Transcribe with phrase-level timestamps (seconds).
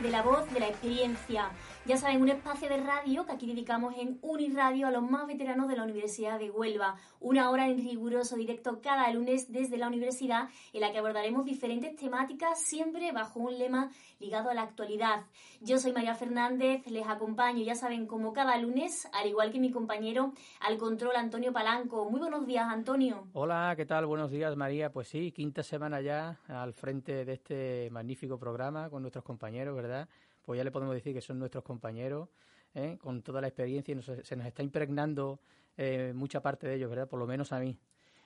[0.00, 1.50] de la voz de la experiencia.
[1.84, 5.66] Ya saben, un espacio de radio que aquí dedicamos en Uniradio a los más veteranos
[5.66, 6.94] de la Universidad de Huelva.
[7.18, 11.96] Una hora en riguroso directo cada lunes desde la universidad en la que abordaremos diferentes
[11.96, 15.24] temáticas siempre bajo un lema ligado a la actualidad.
[15.60, 19.72] Yo soy María Fernández, les acompaño, ya saben, como cada lunes, al igual que mi
[19.72, 22.08] compañero al control Antonio Palanco.
[22.08, 23.26] Muy buenos días, Antonio.
[23.32, 24.06] Hola, ¿qué tal?
[24.06, 24.92] Buenos días, María.
[24.92, 30.08] Pues sí, quinta semana ya al frente de este magnífico programa con nuestros compañeros, ¿verdad?
[30.42, 32.28] Pues ya le podemos decir que son nuestros compañeros,
[32.74, 32.98] ¿eh?
[33.00, 35.40] con toda la experiencia y nos- se nos está impregnando
[35.76, 37.08] eh, mucha parte de ellos, ¿verdad?
[37.08, 37.78] Por lo menos a mí.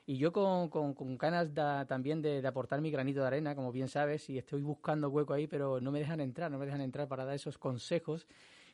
[0.08, 3.54] Y yo con, con, con ganas da- también de, de aportar mi granito de arena,
[3.54, 6.64] como bien sabes, y estoy buscando hueco ahí, pero no me dejan entrar, no me
[6.66, 8.26] dejan entrar para dar esos consejos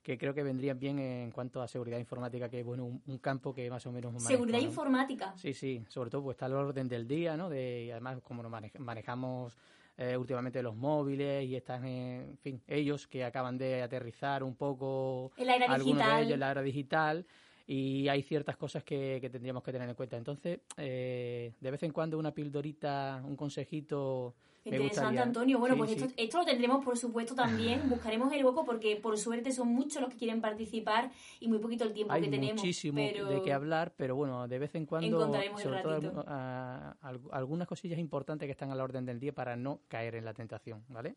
[0.03, 3.19] que creo que vendrían bien en cuanto a seguridad informática, que es bueno, un, un
[3.19, 4.65] campo que más o menos manejo, Seguridad ¿no?
[4.65, 5.33] informática.
[5.37, 7.48] Sí, sí, sobre todo pues está el orden del día, ¿no?
[7.48, 9.57] De, y además como nos manej- manejamos
[10.03, 15.30] eh, últimamente los móviles y están, en fin, ellos que acaban de aterrizar un poco
[15.36, 16.17] En la era algunos digital.
[16.17, 17.27] de ellos en la era digital
[17.67, 20.17] y hay ciertas cosas que, que tendríamos que tener en cuenta.
[20.17, 25.18] Entonces, eh, de vez en cuando una pildorita, un consejito Interesante.
[25.20, 25.58] Antonio.
[25.58, 25.96] Bueno, Sí, pues sí.
[25.96, 27.89] Esto, esto lo tendremos, por supuesto, también.
[27.89, 31.84] Buscaremos el hueco porque, por suerte, son muchos los que quieren participar y muy poquito
[31.84, 32.56] el tiempo Hay que tenemos.
[32.56, 33.27] muchísimo pero...
[33.28, 36.12] de qué hablar, pero bueno, de vez en cuando, Encontraremos el sobre todo ratito.
[36.23, 39.80] algu- a- algu- algunas cosillas importantes que están a la orden del día para no
[39.89, 41.14] caer en la tentación, ¿vale?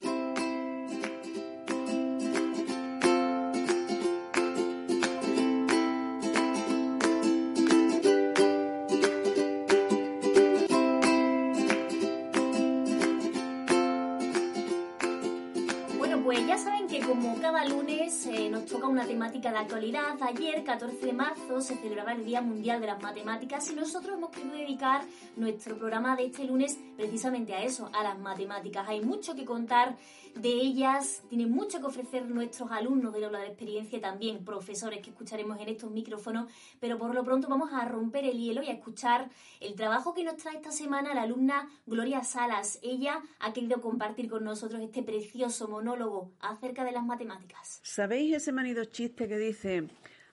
[18.96, 20.16] Una temática de actualidad.
[20.22, 24.30] Ayer, 14 de marzo, se celebraba el Día Mundial de las Matemáticas y nosotros hemos
[24.30, 25.02] querido dedicar
[25.36, 28.88] nuestro programa de este lunes precisamente a eso, a las matemáticas.
[28.88, 29.98] Hay mucho que contar
[30.36, 35.10] de ellas, tienen mucho que ofrecer nuestros alumnos del aula de experiencia también profesores que
[35.10, 38.74] escucharemos en estos micrófonos, pero por lo pronto vamos a romper el hielo y a
[38.74, 39.30] escuchar
[39.62, 42.80] el trabajo que nos trae esta semana la alumna Gloria Salas.
[42.84, 47.80] Ella ha querido compartir con nosotros este precioso monólogo acerca de las matemáticas.
[47.84, 49.88] ¿Sabéis ese manido chiste que dice,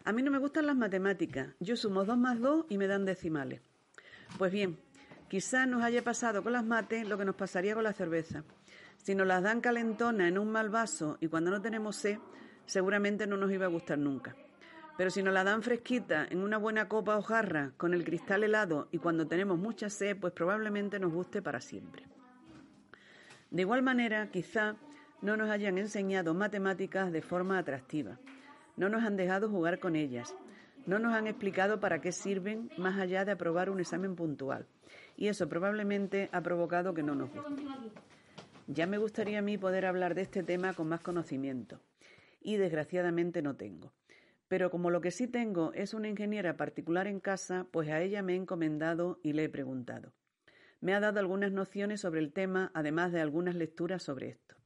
[0.05, 3.05] a mí no me gustan las matemáticas, yo sumo 2 más 2 y me dan
[3.05, 3.61] decimales?
[4.37, 4.81] Pues bien,
[5.29, 8.45] quizás nos haya pasado con las mates lo que nos pasaría con la cerveza.
[9.03, 12.19] Si nos las dan calentona en un mal vaso y cuando no tenemos sed,
[12.67, 14.37] seguramente no nos iba a gustar nunca.
[14.97, 18.45] Pero si nos la dan fresquita en una buena copa o jarra con el cristal
[18.45, 22.07] helado y cuando tenemos mucha sed, pues probablemente nos guste para siempre.
[23.51, 24.77] De igual manera, quizá
[25.21, 28.19] no nos hayan enseñado matemáticas de forma atractiva,
[28.77, 30.33] no nos han dejado jugar con ellas,
[30.87, 34.67] no nos han explicado para qué sirven más allá de aprobar un examen puntual,
[35.17, 38.12] y eso probablemente ha provocado que no nos guste.
[38.67, 41.81] Ya me gustaría a mí poder hablar de este tema con más conocimiento,
[42.41, 43.93] y desgraciadamente no tengo.
[44.49, 48.23] Pero como lo que sí tengo es una ingeniera particular en casa, pues a ella
[48.23, 50.13] me he encomendado y le he preguntado.
[50.81, 54.57] Me ha dado algunas nociones sobre el tema, además de algunas lecturas sobre esto.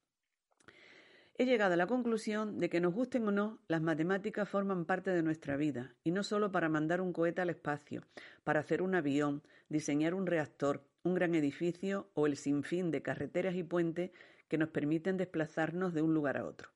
[1.39, 5.11] He llegado a la conclusión de que nos gusten o no, las matemáticas forman parte
[5.11, 8.03] de nuestra vida, y no solo para mandar un cohete al espacio,
[8.43, 13.55] para hacer un avión, diseñar un reactor, un gran edificio o el sinfín de carreteras
[13.55, 14.11] y puentes
[14.49, 16.71] que nos permiten desplazarnos de un lugar a otro.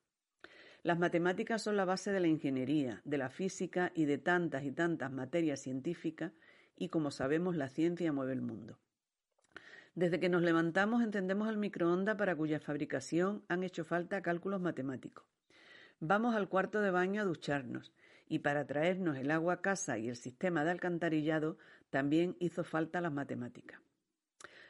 [0.83, 4.71] Las matemáticas son la base de la ingeniería, de la física y de tantas y
[4.71, 6.31] tantas materias científicas,
[6.75, 8.79] y como sabemos, la ciencia mueve el mundo.
[9.93, 15.25] Desde que nos levantamos entendemos el microondas para cuya fabricación han hecho falta cálculos matemáticos.
[15.99, 17.93] Vamos al cuarto de baño a ducharnos
[18.27, 21.57] y para traernos el agua a casa y el sistema de alcantarillado
[21.89, 23.81] también hizo falta las matemáticas.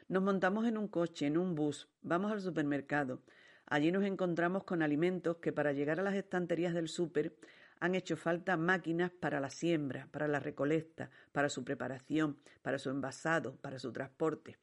[0.08, 3.22] Nos montamos en un coche, en un bus, vamos al supermercado.
[3.66, 7.34] Allí nos encontramos con alimentos que para llegar a las estanterías del súper
[7.80, 12.90] han hecho falta máquinas para la siembra, para la recolecta, para su preparación, para su
[12.90, 14.58] envasado, para su transporte.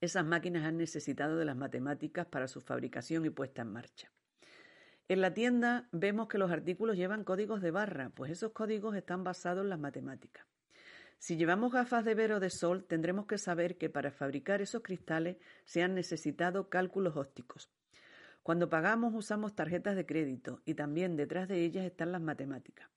[0.00, 4.10] Esas máquinas han necesitado de las matemáticas para su fabricación y puesta en marcha.
[5.08, 9.24] En la tienda vemos que los artículos llevan códigos de barra, pues esos códigos están
[9.24, 10.46] basados en las matemáticas.
[11.22, 14.82] Si llevamos gafas de ver o de sol, tendremos que saber que para fabricar esos
[14.82, 17.70] cristales se han necesitado cálculos ópticos.
[18.42, 22.90] Cuando pagamos usamos tarjetas de crédito y también detrás de ellas están las matemáticas.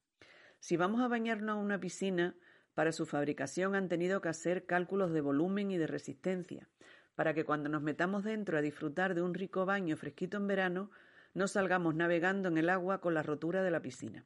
[0.60, 2.34] Si vamos a bañarnos a una piscina,
[2.74, 6.68] para su fabricación han tenido que hacer cálculos de volumen y de resistencia,
[7.14, 10.90] para que cuando nos metamos dentro a disfrutar de un rico baño fresquito en verano,
[11.36, 14.26] no salgamos navegando en el agua con la rotura de la piscina.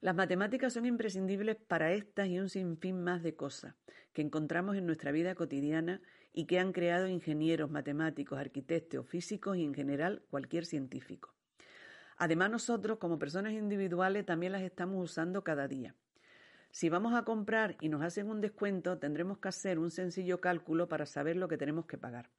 [0.00, 3.74] Las matemáticas son imprescindibles para estas y un sinfín más de cosas
[4.12, 6.00] que encontramos en nuestra vida cotidiana
[6.32, 11.34] y que han creado ingenieros, matemáticos, arquitectos, físicos y en general cualquier científico.
[12.16, 15.96] Además nosotros como personas individuales también las estamos usando cada día.
[16.70, 20.88] Si vamos a comprar y nos hacen un descuento, tendremos que hacer un sencillo cálculo
[20.88, 22.30] para saber lo que tenemos que pagar.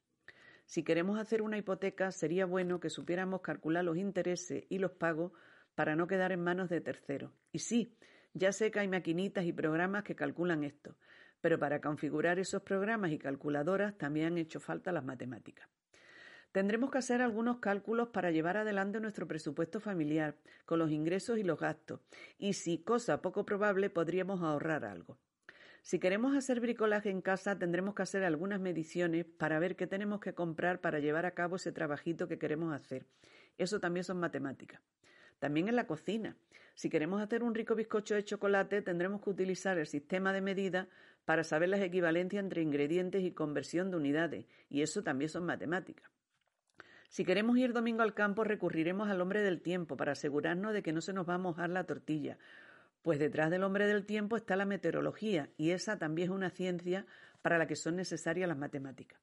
[0.64, 5.32] Si queremos hacer una hipoteca, sería bueno que supiéramos calcular los intereses y los pagos
[5.80, 7.32] para no quedar en manos de terceros.
[7.52, 7.96] Y sí,
[8.34, 10.94] ya sé que hay maquinitas y programas que calculan esto,
[11.40, 15.66] pero para configurar esos programas y calculadoras también han hecho falta las matemáticas.
[16.52, 20.36] Tendremos que hacer algunos cálculos para llevar adelante nuestro presupuesto familiar,
[20.66, 22.00] con los ingresos y los gastos,
[22.36, 25.16] y si cosa poco probable podríamos ahorrar algo.
[25.80, 30.20] Si queremos hacer bricolaje en casa, tendremos que hacer algunas mediciones para ver qué tenemos
[30.20, 33.06] que comprar para llevar a cabo ese trabajito que queremos hacer.
[33.56, 34.82] Eso también son matemáticas.
[35.40, 36.36] También en la cocina.
[36.74, 40.88] Si queremos hacer un rico bizcocho de chocolate, tendremos que utilizar el sistema de medida
[41.24, 46.10] para saber las equivalencias entre ingredientes y conversión de unidades, y eso también son matemáticas.
[47.08, 50.92] Si queremos ir domingo al campo, recurriremos al hombre del tiempo para asegurarnos de que
[50.92, 52.38] no se nos va a mojar la tortilla,
[53.02, 57.06] pues detrás del hombre del tiempo está la meteorología y esa también es una ciencia
[57.42, 59.20] para la que son necesarias las matemáticas.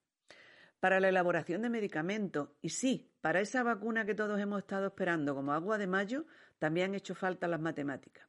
[0.79, 5.33] Para la elaboración de medicamentos, y sí, para esa vacuna que todos hemos estado esperando
[5.33, 6.25] como agua de mayo,
[6.59, 8.27] también han hecho falta las matemáticas.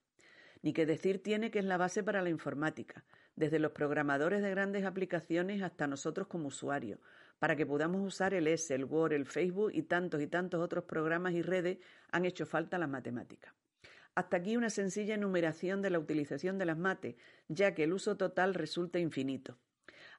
[0.62, 3.05] Ni que decir tiene que es la base para la informática,
[3.37, 6.99] desde los programadores de grandes aplicaciones hasta nosotros como usuarios,
[7.39, 10.85] para que podamos usar el S, el Word, el Facebook y tantos y tantos otros
[10.85, 11.79] programas y redes
[12.11, 13.55] han hecho falta las matemáticas.
[14.15, 17.15] Hasta aquí una sencilla enumeración de la utilización de las mates,
[17.47, 19.59] ya que el uso total resulta infinito.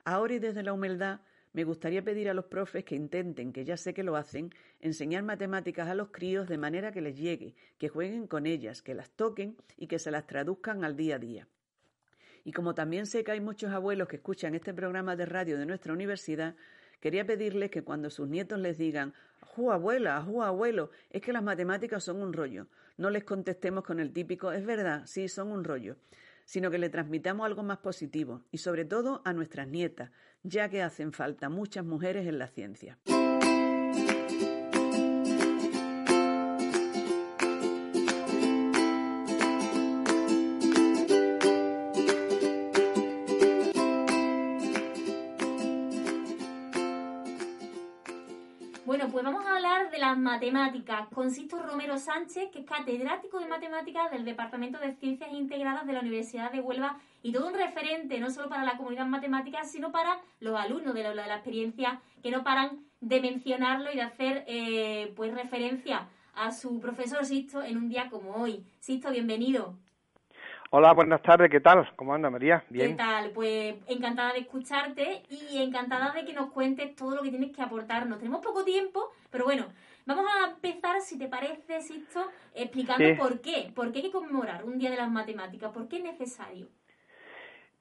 [0.06, 1.20] Ahora y desde la humildad,
[1.54, 5.24] me gustaría pedir a los profes que intenten, que ya sé que lo hacen, enseñar
[5.24, 9.10] matemáticas a los críos de manera que les llegue, que jueguen con ellas, que las
[9.12, 11.48] toquen y que se las traduzcan al día a día.
[12.44, 15.66] Y como también sé que hay muchos abuelos que escuchan este programa de radio de
[15.66, 16.56] nuestra universidad,
[17.00, 20.22] quería pedirles que cuando sus nietos les digan, ¡Ju abuela!
[20.22, 20.92] ¡Ju abuelo!
[21.10, 22.68] Es que las matemáticas son un rollo
[23.00, 25.96] no les contestemos con el típico es verdad, sí, son un rollo,
[26.50, 30.10] sino que le transmitamos algo más positivo y sobre todo a nuestras nietas,
[30.42, 32.98] ya que hacen falta muchas mujeres en la ciencia.
[50.18, 55.86] Matemáticas con Sisto Romero Sánchez, que es catedrático de matemáticas del Departamento de Ciencias Integradas
[55.86, 59.64] de la Universidad de Huelva y todo un referente no solo para la comunidad matemática,
[59.64, 63.96] sino para los alumnos de la, de la experiencia que no paran de mencionarlo y
[63.96, 68.66] de hacer eh, pues referencia a su profesor Sisto en un día como hoy.
[68.80, 69.76] Sisto, bienvenido.
[70.72, 71.90] Hola, buenas tardes, ¿qué tal?
[71.96, 72.64] ¿Cómo anda María?
[72.70, 72.92] Bien.
[72.92, 73.32] ¿Qué tal?
[73.32, 77.64] Pues encantada de escucharte y encantada de que nos cuentes todo lo que tienes que
[77.64, 78.20] aportarnos.
[78.20, 79.66] Tenemos poco tiempo, pero bueno,
[80.06, 83.72] Vamos a empezar, si te parece, Sisto, explicando por qué.
[83.76, 85.72] ¿Por qué hay que conmemorar un Día de las Matemáticas?
[85.72, 86.68] ¿Por qué es necesario?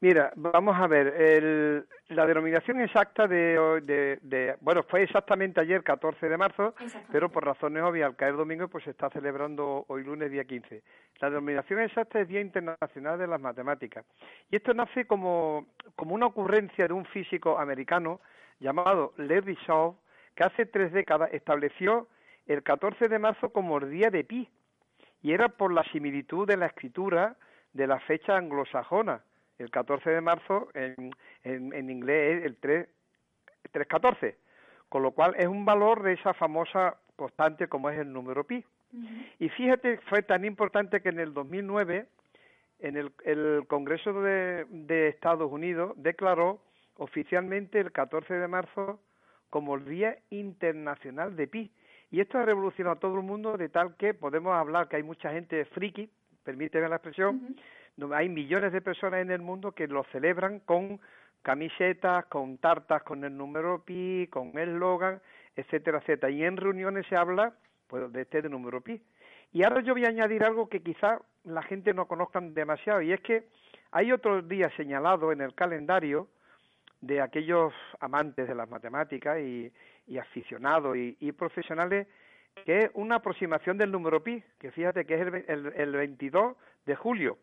[0.01, 6.37] Mira, vamos a ver, la denominación exacta de, de, bueno, fue exactamente ayer, 14 de
[6.37, 6.73] marzo,
[7.11, 10.85] pero por razones obvias, al caer domingo, pues se está celebrando hoy lunes, día 15.
[11.21, 14.05] La denominación exacta es Día Internacional de las Matemáticas.
[14.53, 18.21] Y esto nace como, como una ocurrencia de un físico americano
[18.61, 19.97] llamado Larry Shaw,
[20.39, 22.07] que hace tres décadas estableció
[22.47, 24.49] el 14 de marzo como el día de Pi,
[25.21, 27.35] y era por la similitud de la escritura
[27.73, 29.21] de la fecha anglosajona.
[29.59, 31.11] El 14 de marzo en,
[31.43, 32.89] en, inglés es el 3,
[33.73, 34.37] 314,
[34.89, 38.65] con lo cual es un valor de esa famosa constante como es el número pi.
[39.41, 42.07] Y fíjate, fue tan importante que en el 2009
[42.79, 46.61] en el, el Congreso de, de Estados Unidos declaró
[46.95, 49.01] oficialmente el 14 de marzo
[49.51, 51.71] como el Día Internacional de Pi.
[52.11, 55.03] Y esto ha revolucionado a todo el mundo de tal que podemos hablar que hay
[55.03, 56.09] mucha gente friki,
[56.43, 57.57] permíteme la expresión,
[58.13, 61.01] hay millones de personas en el mundo que lo celebran con
[61.43, 65.21] camisetas, con tartas con el número pi, con el eslogan,
[65.57, 66.31] etcétera, etcétera.
[66.31, 67.53] Y en reuniones se habla
[67.87, 69.01] pues, de este de número pi.
[69.53, 73.13] Y ahora yo voy a añadir algo que quizá la gente no conozca demasiado, y
[73.13, 73.47] es que
[73.91, 76.29] hay otro día señalado en el calendario
[77.01, 79.73] de aquellos amantes de las matemáticas y,
[80.19, 82.07] aficionados y, profesionales,
[82.65, 86.97] que es una aproximación del número pi, que fíjate que es el, el 22 de
[86.97, 87.39] julio.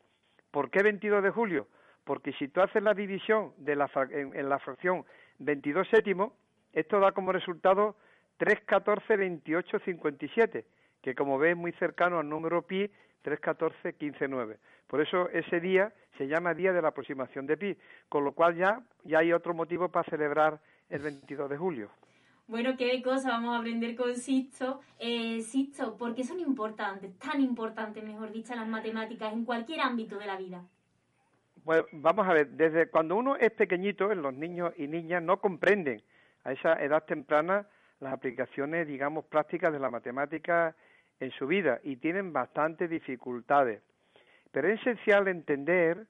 [0.51, 1.67] ¿Por qué 22 de julio?
[2.05, 5.03] Porque si tú haces la división de la, en, la fracción
[5.39, 6.33] 22 séptimo,
[6.71, 7.95] esto da como resultado
[8.37, 10.65] 3, 14, 28, 57,
[11.01, 12.89] que como ves es muy cercano al número pi
[13.25, 14.57] 3, 14, 15, 9.
[14.85, 17.75] Por eso ese día se llama Día de la Aproximación de Pi,
[18.07, 21.89] con lo cual ya, ya hay otro motivo para celebrar el 22 de julio.
[22.45, 24.79] Bueno, qué cosa vamos a aprender con Sixto.
[24.99, 30.19] Eh, Sixto, ¿por qué son importantes, tan importantes, mejor dicho, las matemáticas en cualquier ámbito
[30.19, 30.63] de la vida?
[31.63, 36.03] Pues vamos a ver, desde cuando uno es pequeñito, los niños y niñas no comprenden
[36.43, 37.65] a esa edad temprana
[37.99, 40.75] las aplicaciones, digamos, prácticas de la matemática
[41.19, 43.81] en su vida y tienen bastantes dificultades.
[44.51, 46.07] Pero es esencial entender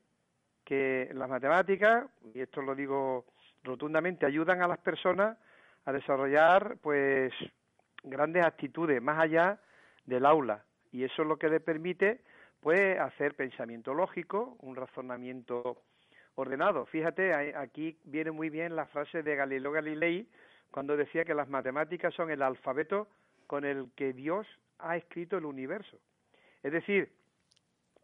[0.64, 3.26] que las matemáticas, y esto lo digo
[3.64, 5.38] rotundamente, ayudan a las personas
[5.86, 7.34] a desarrollar pues
[8.04, 9.60] grandes actitudes más allá
[10.06, 10.64] del aula
[10.96, 12.22] y eso es lo que le permite
[12.62, 15.84] pues hacer pensamiento lógico, un razonamiento
[16.36, 16.86] ordenado.
[16.86, 20.28] Fíjate, aquí viene muy bien la frase de Galileo Galilei
[20.72, 23.10] cuando decía que las matemáticas son el alfabeto
[23.46, 24.48] con el que Dios
[24.80, 25.98] ha escrito el universo.
[26.64, 27.12] Es decir,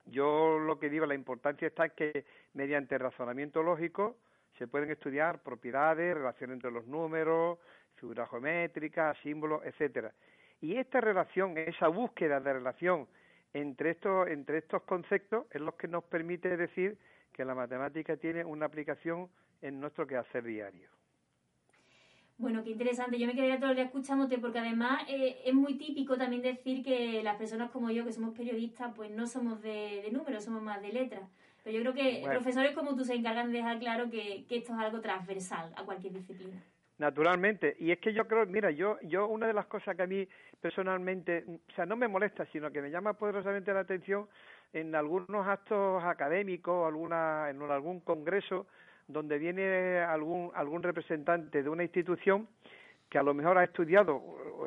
[0.05, 4.17] yo lo que digo, la importancia está en que mediante razonamiento lógico
[4.57, 7.59] se pueden estudiar propiedades, relaciones entre los números,
[7.95, 10.13] figuras geométricas, símbolos, etcétera.
[10.59, 13.07] Y esta relación, esa búsqueda de relación
[13.53, 16.97] entre estos, entre estos conceptos es lo que nos permite decir
[17.33, 19.29] que la matemática tiene una aplicación
[19.61, 20.89] en nuestro quehacer diario.
[22.41, 23.19] Bueno, qué interesante.
[23.19, 26.83] Yo me quedaría todo el día escuchándote porque además eh, es muy típico también decir
[26.83, 30.81] que las personas como yo, que somos periodistas, pues no somos de, números, somos más
[30.81, 31.29] de letras.
[31.63, 34.79] Pero yo creo que profesores como tú se encargan de dejar claro que, esto es
[34.79, 36.59] algo transversal a cualquier disciplina.
[36.97, 40.07] Naturalmente, y es que yo creo, mira, yo, yo una de las cosas que a
[40.07, 40.27] mí
[40.59, 44.27] personalmente, o sea, no me molesta, sino que me llama poderosamente la atención
[44.73, 48.65] en algunos actos académicos, alguna, en algún congreso,
[49.07, 52.47] donde viene algún, algún representante de una institución
[53.09, 54.21] que a lo mejor ha estudiado,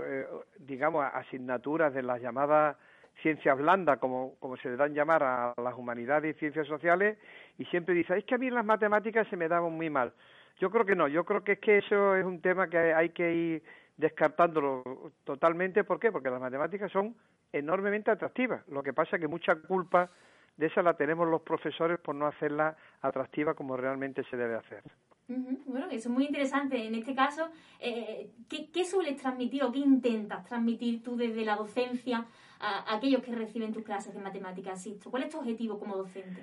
[0.04, 0.26] eh,
[0.58, 2.76] digamos, asignaturas de las llamadas
[3.22, 7.16] ciencias blandas, como, como se le dan llamar a las humanidades y ciencias sociales,
[7.58, 10.12] y siempre dice, es que a mí las matemáticas se me daban muy mal.
[10.58, 13.10] Yo creo que no, yo creo que es que eso es un tema que hay
[13.10, 13.62] que ir
[13.96, 15.84] descartándolo totalmente.
[15.84, 16.12] ¿Por qué?
[16.12, 17.14] Porque las matemáticas son
[17.52, 18.66] enormemente atractivas.
[18.68, 20.10] Lo que pasa es que mucha culpa
[20.56, 24.82] de esa la tenemos los profesores por no hacerla atractiva como realmente se debe hacer.
[25.26, 26.86] Bueno, eso es muy interesante.
[26.86, 27.48] En este caso,
[27.80, 32.26] eh, ¿qué, ¿qué, sueles transmitir o qué intentas transmitir tú desde la docencia
[32.60, 34.86] a, aquellos que reciben tus clases de matemáticas?
[35.10, 36.42] ¿Cuál es tu objetivo como docente?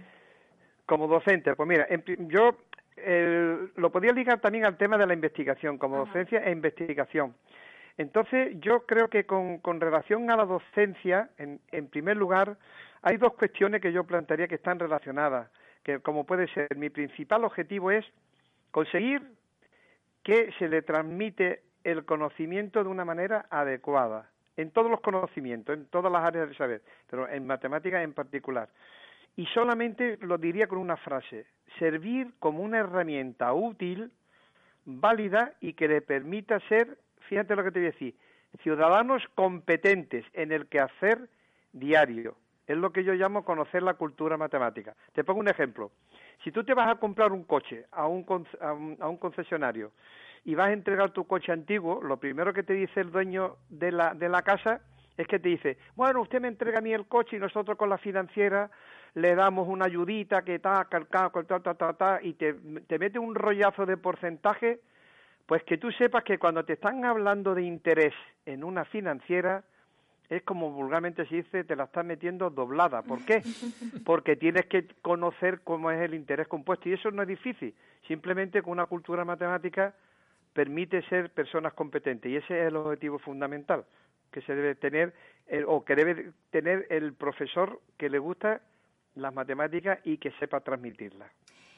[0.87, 1.87] Como docente, pues mira,
[2.27, 2.57] yo
[3.75, 7.35] lo podía ligar también al tema de la investigación, como docencia e investigación.
[7.97, 12.57] Entonces, yo creo que con, con relación a la docencia, en, en primer lugar,
[13.01, 15.49] hay dos cuestiones que yo plantearía que están relacionadas,
[15.83, 18.05] que como puede ser, mi principal objetivo es
[18.71, 19.21] conseguir
[20.23, 25.87] que se le transmite el conocimiento de una manera adecuada, en todos los conocimientos, en
[25.87, 28.69] todas las áreas del saber, pero en matemáticas en particular.
[29.35, 31.47] Y solamente lo diría con una frase,
[31.79, 34.11] servir como una herramienta útil,
[34.85, 38.15] válida y que le permita ser, fíjate lo que te voy a decir,
[38.61, 41.29] ciudadanos competentes en el quehacer
[41.71, 42.35] diario,
[42.71, 44.95] es lo que yo llamo conocer la cultura matemática.
[45.13, 45.91] Te pongo un ejemplo.
[46.43, 48.25] Si tú te vas a comprar un coche a un,
[48.61, 48.73] a
[49.09, 49.91] un, concesionario
[50.45, 53.91] y vas a entregar tu coche antiguo, lo primero que te dice el dueño de
[53.91, 54.81] la, de la casa
[55.17, 57.89] es que te dice, bueno, usted me entrega a mí el coche y nosotros con
[57.89, 58.71] la financiera
[59.13, 63.35] le damos una ayudita que ta, calcado, ta, ta, ta, ta, y te mete un
[63.35, 64.79] rollazo de porcentaje,
[65.45, 68.13] pues que tú sepas que cuando te están hablando de interés
[68.45, 69.65] en una financiera,
[70.31, 73.01] es como vulgarmente se dice, te la estás metiendo doblada.
[73.01, 73.41] ¿Por qué?
[74.05, 77.75] Porque tienes que conocer cómo es el interés compuesto y eso no es difícil.
[78.07, 79.93] Simplemente con una cultura matemática
[80.53, 83.83] permite ser personas competentes y ese es el objetivo fundamental
[84.31, 85.13] que se debe tener
[85.67, 88.61] o que debe tener el profesor que le gusta
[89.15, 91.29] las matemáticas y que sepa transmitirlas.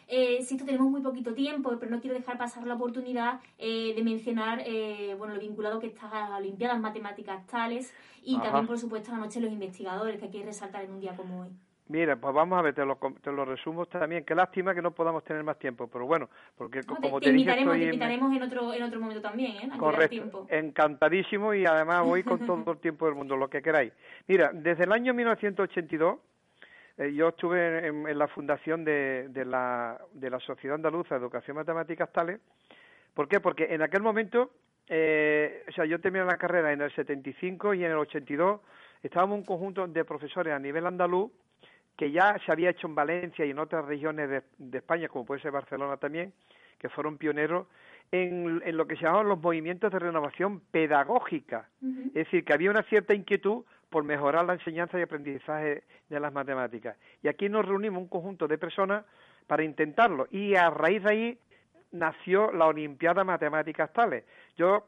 [0.08, 4.04] Eh, Sisto, tenemos muy poquito tiempo, pero no quiero dejar pasar la oportunidad eh, de
[4.04, 7.94] mencionar eh, bueno, lo vinculado que está a las Olimpiadas Matemáticas Tales
[8.24, 11.00] y también, por supuesto, a la noche los investigadores, que hay que resaltar en un
[11.00, 11.50] día como hoy.
[11.90, 14.24] Mira, pues vamos a ver, te lo, te lo resumo también.
[14.24, 17.84] Qué lástima que no podamos tener más tiempo, pero bueno, porque como te, invitaremos, te
[17.84, 19.70] invitaremos en otro, en otro momento también, ¿eh?
[19.78, 23.92] Correcto, encantadísimo y además voy con todo el tiempo del mundo, lo que queráis.
[24.28, 26.20] Mira, desde el año 1982
[26.98, 31.58] eh, yo estuve en, la fundación de, de, la, de la Sociedad Andaluza de Educación
[31.58, 32.40] Matemáticas Tales.
[33.14, 33.40] ¿Por qué?
[33.40, 34.52] Porque en aquel momento,
[34.88, 38.62] eh, o sea, yo terminé la carrera en el 75 y en el 82
[39.02, 41.32] estábamos un conjunto de profesores a nivel andaluz
[41.98, 45.42] que ya se había hecho en Valencia y en otras regiones de, España, como puede
[45.42, 46.34] ser Barcelona también,
[46.80, 47.68] que fueron pioneros
[48.12, 51.70] en, lo que se llamaban los movimientos de renovación pedagógica.
[52.08, 56.34] Es decir, que había una cierta inquietud por mejorar la enseñanza y aprendizaje de las
[56.34, 56.98] matemáticas.
[57.22, 59.06] Y aquí nos reunimos un conjunto de personas
[59.46, 60.26] para intentarlo.
[60.32, 61.40] Y a raíz de ahí
[61.92, 64.24] nació la Olimpiada Matemáticas Tales.
[64.58, 64.88] Yo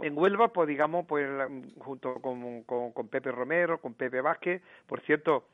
[0.00, 1.30] en Huelva, pues digamos, pues
[1.78, 5.44] junto con, con Pepe Romero, con Pepe Vázquez, por cierto,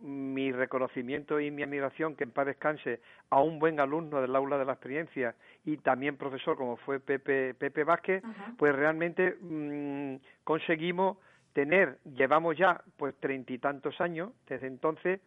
[0.00, 2.98] mi reconocimiento y mi admiración, que en paz descanse,
[3.30, 7.54] a un buen alumno del aula de la experiencia y también profesor como fue Pepe,
[7.54, 8.24] Pepe Vázquez,
[8.58, 11.18] pues realmente mm, conseguimos
[11.54, 15.20] tener, llevamos ya pues treinta y tantos años desde entonces,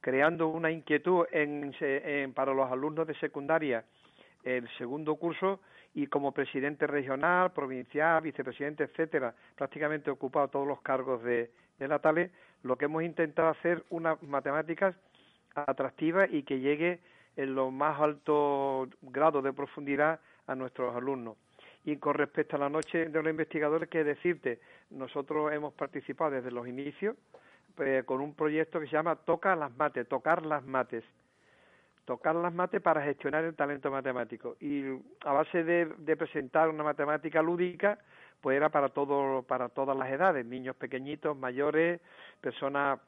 [0.00, 1.74] creando una inquietud en,
[2.34, 3.84] para los alumnos de secundaria
[4.44, 5.60] el segundo curso
[5.94, 11.98] y como presidente regional, provincial, vicepresidente, etcétera, prácticamente ocupado todos los cargos de, de la
[11.98, 12.30] TALE,
[12.62, 14.96] lo que hemos intentado hacer unas matemáticas
[15.54, 17.00] atractivas y que llegue
[17.36, 21.36] en lo más alto grado de profundidad a nuestros alumnos.
[21.84, 24.60] Y con respecto a la noche de los investigadores, que decirte,
[24.90, 27.16] nosotros hemos participado desde los inicios
[27.78, 31.04] eh, con un proyecto que se llama Toca las mates, tocar las mates.
[32.04, 34.56] Tocar las mates para gestionar el talento matemático.
[34.60, 34.84] Y
[35.24, 37.98] a base de, presentar una matemática lúdica,
[38.40, 42.00] pues era para todo, para todas las edades, niños pequeñitos, mayores,
[42.40, 43.00] personas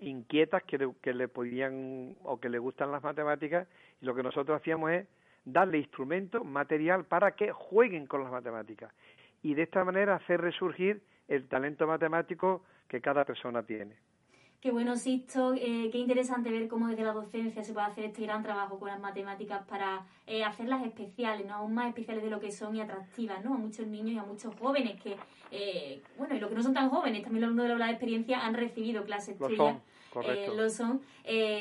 [0.00, 3.66] inquietas que que le podían o que le gustan las matemáticas
[4.00, 5.06] y lo que nosotros hacíamos es
[5.44, 8.92] darle instrumento, material para que jueguen con las matemáticas
[9.42, 13.96] y de esta manera hacer resurgir el talento matemático que cada persona tiene.
[14.60, 18.24] Qué bueno, Sisto, eh, qué interesante ver cómo desde la docencia se puede hacer este
[18.24, 21.54] gran trabajo con las matemáticas para eh, hacerlas especiales, ¿no?
[21.54, 23.54] aún más especiales de lo que son y atractivas, ¿no?
[23.54, 25.16] A muchos niños y a muchos jóvenes que,
[25.50, 28.44] eh, bueno, y los que no son tan jóvenes, también los alumnos de la experiencia
[28.44, 29.48] han recibido clases lo
[30.10, 30.54] correcto.
[30.54, 31.00] lo son.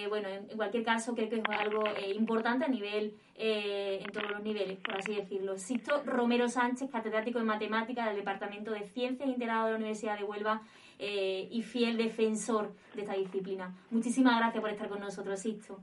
[0.09, 1.83] bueno, en, cualquier caso, creo que es algo
[2.15, 5.57] importante a nivel, en todos los niveles, por así decirlo.
[5.57, 10.23] Sisto Romero Sánchez, catedrático de matemáticas del Departamento de Ciencias Integrado de la Universidad de
[10.23, 10.61] Huelva,
[11.01, 13.73] eh, y fiel defensor de esta disciplina.
[13.89, 15.79] Muchísimas gracias por estar con nosotros, Sisto.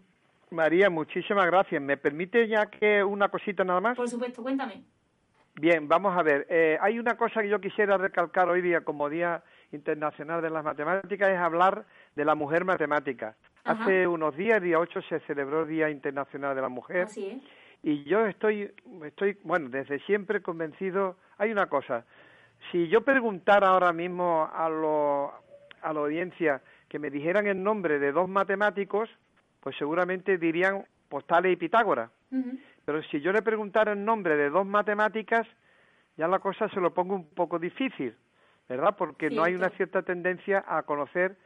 [0.51, 1.81] María, muchísimas gracias.
[1.81, 3.97] ¿Me permite ya que una cosita nada más?
[3.97, 4.83] Por supuesto, cuéntame.
[5.55, 6.47] Bien, vamos a ver.
[6.51, 10.65] Eh, hay una cosa que yo quisiera recalcar hoy día como Día Internacional de las
[10.65, 13.37] Matemáticas, es hablar de la mujer matemática.
[13.65, 17.03] Hace unos días, día 8, se celebró el Día Internacional de la Mujer.
[17.03, 17.43] Así es.
[17.83, 18.73] Y yo estoy,
[19.05, 21.17] estoy, bueno, desde siempre convencido.
[21.39, 22.05] Hay una cosa,
[22.71, 28.13] si yo preguntara ahora mismo a, a la audiencia que me dijeran el nombre de
[28.13, 29.09] dos matemáticos,
[29.61, 32.11] pues seguramente dirían Postales y Pitágoras.
[32.85, 35.47] Pero si yo le preguntara el nombre de dos matemáticas,
[36.17, 38.15] ya la cosa se lo pongo un poco difícil,
[38.69, 38.97] ¿verdad?
[38.97, 41.37] Porque no hay una cierta tendencia a conocer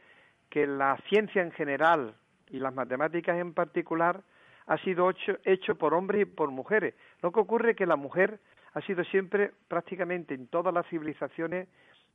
[0.49, 2.15] que la ciencia en general
[2.49, 4.21] y las matemáticas en particular
[4.67, 6.95] ha sido hecho, hecho por hombres y por mujeres.
[7.21, 8.39] Lo que ocurre es que la mujer
[8.73, 11.67] ha sido siempre prácticamente en todas las civilizaciones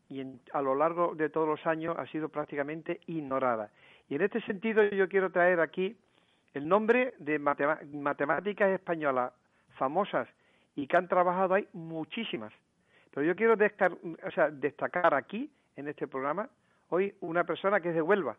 [0.09, 3.71] y a lo largo de todos los años ha sido prácticamente ignorada.
[4.09, 5.97] Y en este sentido yo quiero traer aquí
[6.55, 9.33] el nombre de matemáticas españolas
[9.77, 10.29] famosas
[10.75, 12.53] y que han trabajado hay muchísimas.
[13.16, 16.50] Pero yo quiero destacar aquí, en este programa,
[16.90, 18.37] hoy una persona que es de Huelva,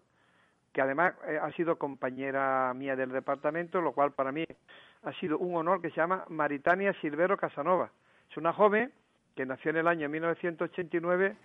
[0.71, 4.45] que además eh, ha sido compañera mía del departamento, lo cual para mí
[5.01, 7.89] ha sido un honor, que se llama Maritania Silvero Casanova.
[8.29, 8.93] Es una joven
[9.35, 11.35] que nació en el año 1989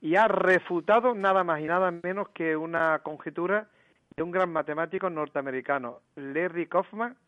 [0.00, 3.68] y ha refutado nada más y nada menos que una conjetura
[4.16, 7.18] de un gran matemático norteamericano, Larry Kaufman,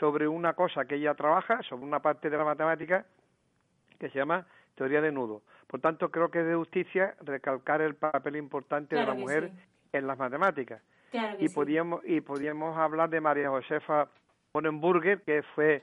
[0.00, 3.06] sobre una cosa que ella trabaja, sobre una parte de la matemática
[4.00, 4.44] que se llama
[4.74, 5.42] teoría de nudo.
[5.66, 9.50] Por tanto, creo que es de justicia recalcar el papel importante de la mujer
[9.92, 10.82] en las matemáticas.
[11.38, 14.08] y, podíamos, y podíamos hablar de María Josefa
[14.52, 15.82] Bonenburger, que fue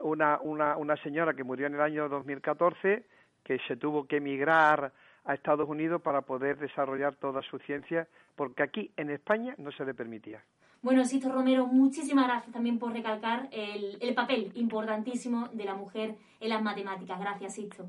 [0.00, 3.04] una, una, una señora que murió en el año 2014,
[3.42, 4.92] que se tuvo que emigrar
[5.24, 9.84] a Estados Unidos para poder desarrollar toda su ciencia, porque aquí en España no se
[9.84, 10.42] le permitía.
[10.82, 16.16] Bueno, Sisto Romero, muchísimas gracias también por recalcar el, el papel importantísimo de la mujer
[16.40, 17.18] en las matemáticas.
[17.18, 17.88] Gracias, Sisto.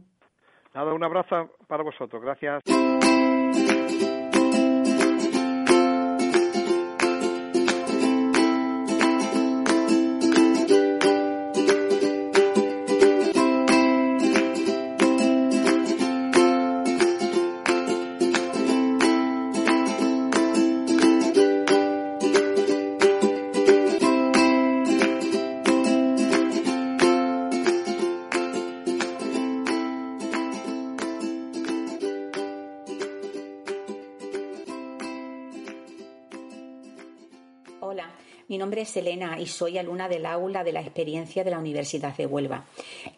[0.75, 2.21] Nada, un abrazo para vosotros.
[2.21, 2.61] Gracias.
[38.97, 42.65] Elena y soy alumna del aula de la experiencia de la Universidad de Huelva.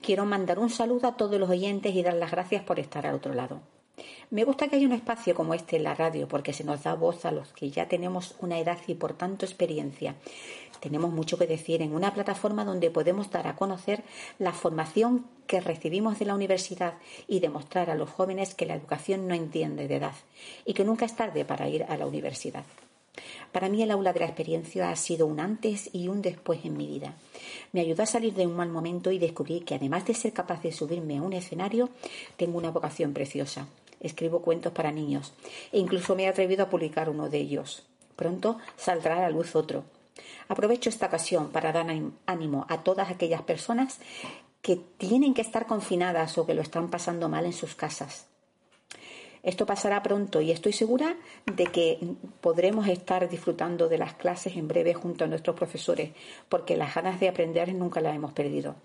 [0.01, 3.15] Quiero mandar un saludo a todos los oyentes y dar las gracias por estar al
[3.15, 3.61] otro lado.
[4.29, 6.93] Me gusta que haya un espacio como este en la radio porque se nos da
[6.93, 10.15] voz a los que ya tenemos una edad y por tanto experiencia.
[10.81, 14.03] Tenemos mucho que decir en una plataforma donde podemos dar a conocer
[14.37, 16.95] la formación que recibimos de la universidad
[17.27, 20.15] y demostrar a los jóvenes que la educación no entiende de edad
[20.65, 22.65] y que nunca es tarde para ir a la universidad.
[23.51, 26.77] Para mí el aula de la experiencia ha sido un antes y un después en
[26.77, 27.15] mi vida.
[27.71, 30.61] Me ayudó a salir de un mal momento y descubrí que además de ser capaz
[30.61, 31.89] de subirme a un escenario,
[32.35, 33.67] tengo una vocación preciosa.
[33.99, 35.33] Escribo cuentos para niños
[35.71, 37.83] e incluso me he atrevido a publicar uno de ellos.
[38.15, 39.85] Pronto saldrá a la luz otro.
[40.47, 41.87] Aprovecho esta ocasión para dar
[42.25, 43.99] ánimo a todas aquellas personas
[44.61, 48.27] que tienen que estar confinadas o que lo están pasando mal en sus casas.
[49.47, 51.99] Esto pasará pronto y estoy segura de que
[52.41, 56.11] podremos estar disfrutando de las clases en breve junto a nuestros profesores,
[56.49, 58.75] porque las ganas de aprender nunca las hemos perdido.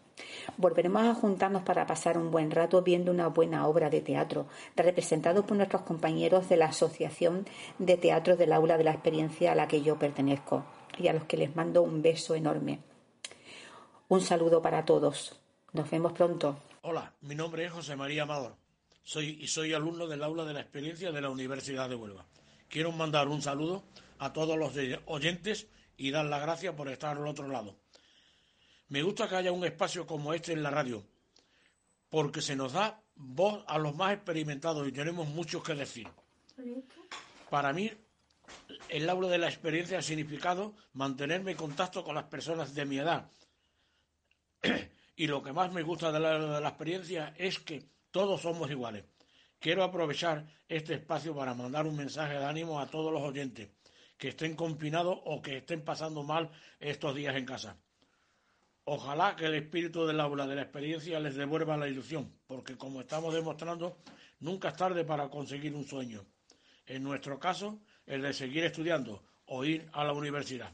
[0.58, 4.46] Volveremos a juntarnos para pasar un buen rato viendo una buena obra de teatro,
[4.76, 7.44] representado por nuestros compañeros de la Asociación
[7.80, 10.62] de Teatro del Aula de la Experiencia a la que yo pertenezco,
[10.96, 12.78] y a los que les mando un beso enorme.
[14.06, 15.42] Un saludo para todos.
[15.72, 16.54] Nos vemos pronto.
[16.82, 18.61] Hola, mi nombre es José María Amador.
[19.02, 22.24] Soy, y soy alumno del aula de la experiencia de la Universidad de Huelva.
[22.68, 23.84] Quiero mandar un saludo
[24.18, 24.72] a todos los
[25.06, 27.76] oyentes y dar las gracias por estar al otro lado.
[28.88, 31.04] Me gusta que haya un espacio como este en la radio,
[32.08, 36.08] porque se nos da voz a los más experimentados y tenemos mucho que decir.
[37.50, 37.90] Para mí,
[38.88, 42.98] el aula de la experiencia ha significado mantenerme en contacto con las personas de mi
[42.98, 43.30] edad.
[45.16, 48.70] y lo que más me gusta de la, de la experiencia es que todos somos
[48.70, 49.04] iguales.
[49.58, 53.68] Quiero aprovechar este espacio para mandar un mensaje de ánimo a todos los oyentes
[54.16, 57.76] que estén confinados o que estén pasando mal estos días en casa.
[58.84, 63.00] Ojalá que el espíritu del aula de la experiencia les devuelva la ilusión, porque como
[63.00, 63.98] estamos demostrando,
[64.40, 66.24] nunca es tarde para conseguir un sueño.
[66.86, 70.72] En nuestro caso, el de seguir estudiando o ir a la universidad.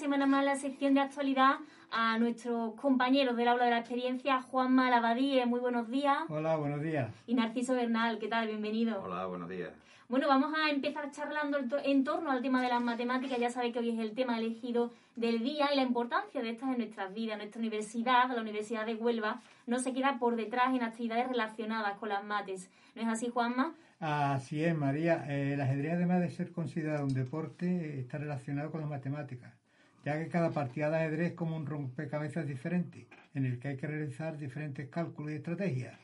[0.00, 1.56] Semana más la sección de actualidad
[1.90, 6.20] a nuestros compañeros del aula de la experiencia, Juanma Lavadíe, muy buenos días.
[6.30, 7.12] Hola, buenos días.
[7.26, 8.48] Y Narciso Bernal, ¿qué tal?
[8.48, 9.02] Bienvenido.
[9.02, 9.72] Hola, buenos días.
[10.08, 13.38] Bueno, vamos a empezar charlando en torno al tema de las matemáticas.
[13.38, 16.70] Ya sabéis que hoy es el tema elegido del día y la importancia de estas
[16.70, 17.36] en nuestras vidas.
[17.36, 22.08] Nuestra universidad, la Universidad de Huelva, no se queda por detrás en actividades relacionadas con
[22.08, 22.70] las mates.
[22.94, 23.74] ¿No es así, Juanma?
[24.00, 25.26] Así es, María.
[25.28, 29.59] Eh, el ajedrez, además de ser considerado un deporte, está relacionado con las matemáticas
[30.04, 33.76] ya que cada partida de ajedrez es como un rompecabezas diferente, en el que hay
[33.76, 35.98] que realizar diferentes cálculos y estrategias.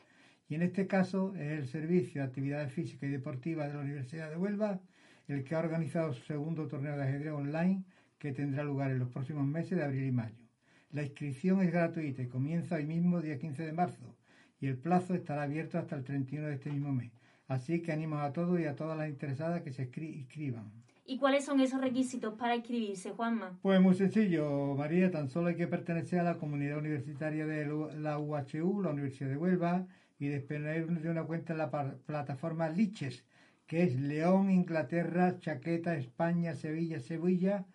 [0.49, 4.29] Y en este caso es el Servicio de Actividades Físicas y Deportivas de la Universidad
[4.29, 4.79] de Huelva
[5.27, 7.83] el que ha organizado su segundo torneo de ajedrez online
[8.17, 10.47] que tendrá lugar en los próximos meses de abril y mayo.
[10.91, 14.15] La inscripción es gratuita y comienza hoy mismo, día 15 de marzo,
[14.59, 17.11] y el plazo estará abierto hasta el 31 de este mismo mes.
[17.47, 20.71] Así que animo a todos y a todas las interesadas que se inscriban.
[21.09, 23.57] ¿Y cuáles son esos requisitos para inscribirse, Juanma?
[23.61, 27.65] Pues muy sencillo, María, tan solo hay que pertenecer a la comunidad universitaria de
[27.95, 29.87] la UHU, la Universidad de Huelva,
[30.19, 31.71] y disponer de una cuenta en la
[32.05, 33.23] plataforma Liches,
[33.67, 37.65] que es León, Inglaterra, Chaqueta, España, Sevilla, Sevilla,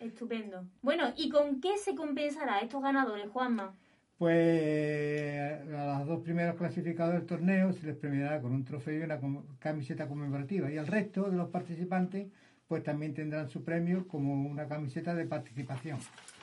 [0.00, 0.66] Estupendo.
[0.82, 3.76] Bueno, ¿y con qué se compensará estos ganadores, Juanma?
[4.22, 5.42] Pues
[5.74, 9.18] a los dos primeros clasificados del torneo se les premiará con un trofeo y una
[9.58, 12.28] camiseta conmemorativa y al resto de los participantes
[12.68, 15.98] pues también tendrán su premio como una camiseta de participación.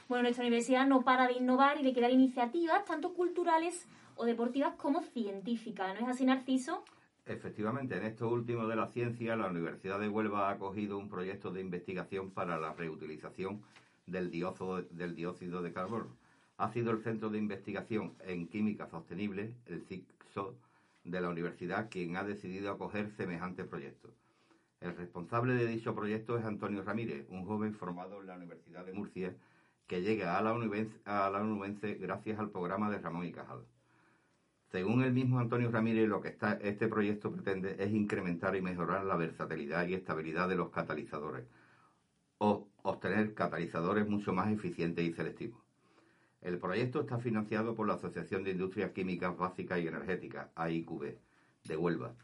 [0.09, 3.87] Bueno, nuestra universidad no para de innovar y de crear iniciativas, tanto culturales
[4.17, 5.97] o deportivas como científicas.
[5.97, 6.83] ¿No es así, Narciso?
[7.25, 11.49] Efectivamente, en esto último de la ciencia, la Universidad de Huelva ha acogido un proyecto
[11.49, 13.61] de investigación para la reutilización
[14.05, 14.29] del,
[14.91, 16.18] del dióxido de carbono.
[16.59, 20.57] Ha sido el Centro de Investigación en Química Sostenible, el CICSO,
[21.05, 24.09] de la universidad quien ha decidido acoger semejante proyecto.
[24.81, 28.91] El responsable de dicho proyecto es Antonio Ramírez, un joven formado en la Universidad de
[28.91, 29.33] Murcia
[29.87, 33.61] que llega a la, Unubense gracias al programa de Ramón y Cajal.
[34.69, 39.15] Según el mismo Antonio Ramírez, lo que este proyecto pretende es incrementar y mejorar la
[39.15, 41.45] versatilidad y estabilidad de los catalizadores,
[42.37, 45.68] o obtener catalizadores mucho más eficientes y selectivos.
[46.41, 51.17] El proyecto está financiado por la Asociación de Industrias Químicas Básicas y Energéticas, AIQB,
[51.65, 52.15] de Huelva.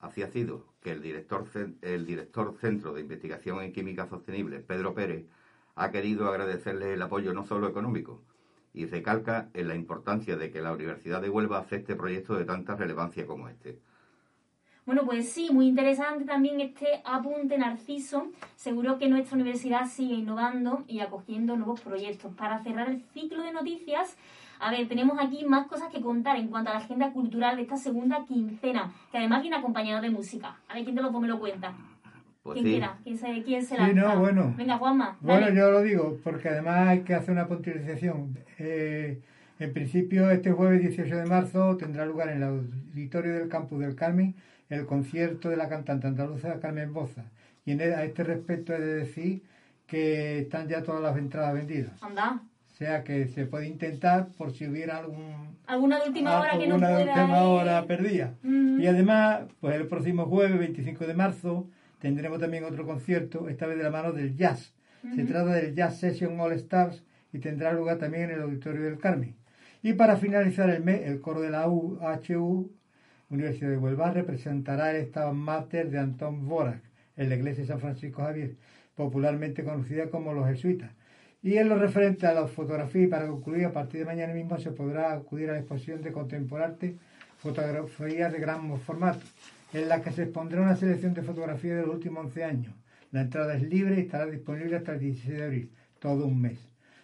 [0.00, 1.46] Así ha sido que el director,
[1.82, 5.26] el director Centro de Investigación en Química Sostenible, Pedro Pérez,
[5.76, 8.22] ha querido agradecerle el apoyo no solo económico,
[8.72, 12.74] y recalca en la importancia de que la Universidad de Huelva acepte proyectos de tanta
[12.74, 13.78] relevancia como este.
[14.86, 18.26] Bueno, pues sí, muy interesante también este apunte Narciso.
[18.54, 22.34] Seguro que nuestra universidad sigue innovando y acogiendo nuevos proyectos.
[22.34, 24.14] Para cerrar el ciclo de noticias,
[24.60, 27.62] a ver, tenemos aquí más cosas que contar en cuanto a la agenda cultural de
[27.62, 30.56] esta segunda quincena, que además viene acompañado de música.
[30.68, 31.72] A ver, ¿quién te lo, me lo cuenta?
[32.42, 32.98] Pues ¿Quién quiera?
[33.02, 34.52] ¿Quién se, quién se sí, no, bueno.
[34.54, 35.16] Venga, Juanma.
[35.22, 38.38] Bueno, yo lo digo, porque además hay que hacer una puntualización.
[38.58, 39.18] Eh,
[39.58, 43.94] en principio, este jueves 18 de marzo tendrá lugar en el auditorio del Campus del
[43.94, 44.34] Carmen
[44.68, 47.24] el concierto de la cantante andaluza Carmen Boza.
[47.64, 49.42] Y en, e, a este respecto he de decir
[49.86, 52.02] que están ya todas las entradas vendidas.
[52.02, 52.42] Anda.
[52.72, 56.66] O sea que se puede intentar por si hubiera algún alguna de última hora que
[56.66, 58.34] no pueda de última hora perdida.
[58.42, 58.80] Mm.
[58.80, 61.68] Y además, pues el próximo jueves 25 de marzo
[62.00, 64.74] tendremos también otro concierto, esta vez de la mano del jazz.
[65.14, 68.98] Se trata del Jazz Session All Stars y tendrá lugar también en el Auditorio del
[68.98, 69.36] Carmen.
[69.82, 72.72] Y para finalizar el mes, el coro de la UHU,
[73.30, 76.82] Universidad de Huelva, representará el Estado Mater de Antón Borac
[77.16, 78.56] en la iglesia de San Francisco Javier,
[78.94, 80.90] popularmente conocida como los jesuitas.
[81.42, 84.70] Y en lo referente a la fotografía, para concluir, a partir de mañana mismo se
[84.70, 86.96] podrá acudir a la exposición de Contemporarte,
[87.38, 89.20] fotografías de gran formato
[89.74, 92.74] en la que se expondrá una selección de fotografías de los últimos 11 años.
[93.10, 96.58] La entrada es libre y estará disponible hasta el 16 de abril, todo un mes.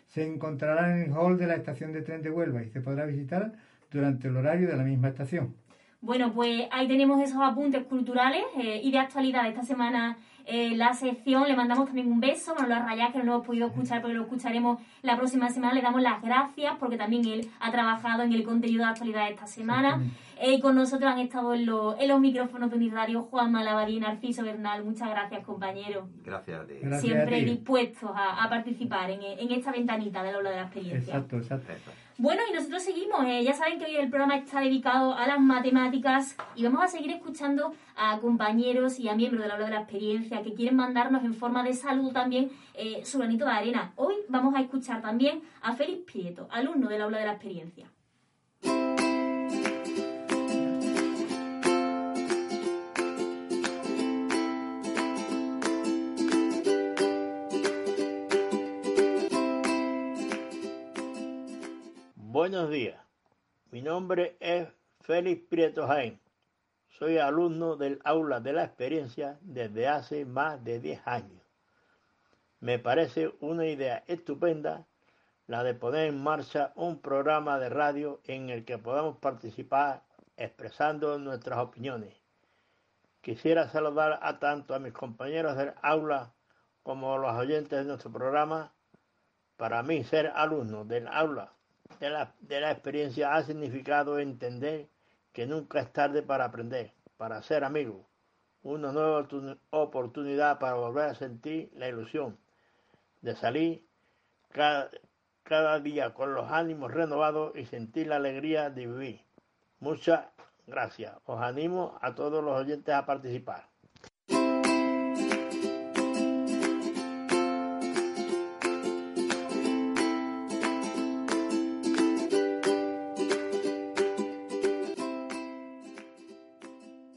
[0.06, 3.06] Se encontrará en el hall de la estación de tren de Huelva y se podrá
[3.06, 3.52] visitar
[3.90, 5.54] durante el horario de la misma estación.
[6.02, 10.94] Bueno, pues ahí tenemos esos apuntes culturales eh, y de actualidad esta semana eh, la
[10.94, 11.46] sección.
[11.46, 14.14] Le mandamos también un beso, no lo rayado que no lo hemos podido escuchar, pero
[14.14, 15.74] lo escucharemos la próxima semana.
[15.74, 19.46] Le damos las gracias porque también él ha trabajado en el contenido de actualidad esta
[19.46, 20.02] semana.
[20.40, 24.82] Eh, con nosotros han estado en, los micrófonos de Uniradio Juan Malabadí y Narciso Bernal.
[24.84, 26.08] Muchas gracias, compañero.
[26.24, 26.74] Gracias a ti.
[27.00, 31.14] Siempre dispuestos a, participar en, en, esta ventanita del aula de la experiencia.
[31.14, 31.90] Exacto, exacto.
[32.22, 33.24] Bueno, y nosotros seguimos.
[33.24, 36.88] Eh, ya saben que hoy el programa está dedicado a las matemáticas y vamos a
[36.88, 41.24] seguir escuchando a compañeros y a miembros del aula de la experiencia que quieren mandarnos
[41.24, 43.94] en forma de saludo también eh, su granito de arena.
[43.96, 47.90] Hoy vamos a escuchar también a Félix Prieto, alumno del aula de la experiencia.
[62.40, 62.98] Buenos días,
[63.70, 64.66] mi nombre es
[65.02, 66.18] Félix Prieto Jaén.
[66.88, 71.42] Soy alumno del aula de la experiencia desde hace más de 10 años.
[72.60, 74.86] Me parece una idea estupenda
[75.48, 80.02] la de poner en marcha un programa de radio en el que podamos participar
[80.38, 82.16] expresando nuestras opiniones.
[83.20, 86.32] Quisiera saludar a tanto a mis compañeros del aula
[86.84, 88.72] como a los oyentes de nuestro programa.
[89.58, 91.52] Para mí ser alumno del aula
[91.98, 92.10] de
[92.60, 94.88] la, experiencia ha significado entender
[95.32, 98.06] que nunca es tarde para aprender, para ser amigo,
[98.62, 99.26] una nueva
[99.70, 102.38] oportunidad para volver a sentir la ilusión
[103.22, 103.86] de salir
[104.50, 104.90] cada,
[105.42, 109.24] cada día con los ánimos renovados y sentir la alegría de vivir.
[109.78, 110.26] Muchas
[110.66, 111.16] gracias.
[111.24, 113.69] Os animo a todos los oyentes a participar.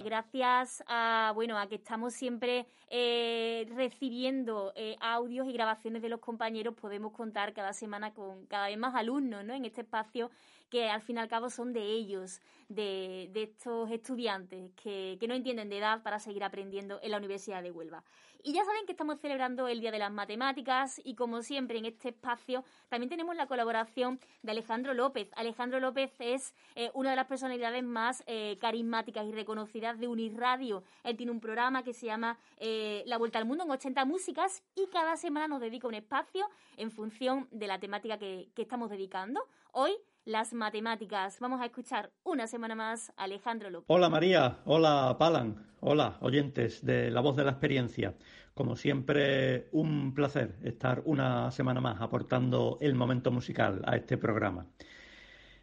[0.03, 6.19] Gracias a, bueno, a que estamos siempre eh, recibiendo eh, audios y grabaciones de los
[6.19, 9.53] compañeros, podemos contar cada semana con cada vez más alumnos ¿no?
[9.53, 10.29] en este espacio
[10.73, 15.69] que al fin y al cabo son de ellos, de, estos estudiantes que, no entienden
[15.69, 18.03] de edad para seguir aprendiendo en la Universidad de Huelva.
[18.41, 21.85] Y ya saben que estamos celebrando el Día de las Matemáticas y como siempre en
[21.85, 25.29] este espacio también tenemos la colaboración de Alejandro López.
[25.35, 30.83] Alejandro López es eh, una de las personalidades más eh, carismáticas y reconocidas de Unirradio.
[31.03, 34.63] Él tiene un programa que se llama eh, La Vuelta al Mundo en 80 músicas
[34.75, 39.47] y cada semana nos dedica un espacio en función de la temática que estamos dedicando.
[39.71, 41.39] Hoy las matemáticas.
[41.39, 43.85] Vamos a escuchar una semana más a Alejandro López.
[43.87, 48.15] Hola María, hola Palan, hola oyentes de La Voz de la Experiencia.
[48.53, 54.67] Como siempre, un placer estar una semana más aportando el momento musical a este programa.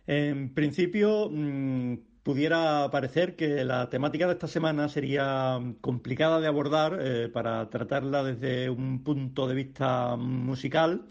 [0.06, 6.98] En principio, mm, pudiera parecer que la temática de esta semana sería complicada de abordar
[7.00, 11.06] eh, para tratarla desde un punto de vista musical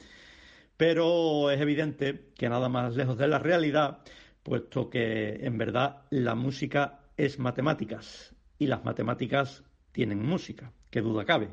[0.79, 3.97] pero es evidente que nada más lejos de la realidad,
[4.43, 11.25] puesto que en verdad la música es matemáticas y las matemáticas tienen música, qué duda
[11.25, 11.49] cabe.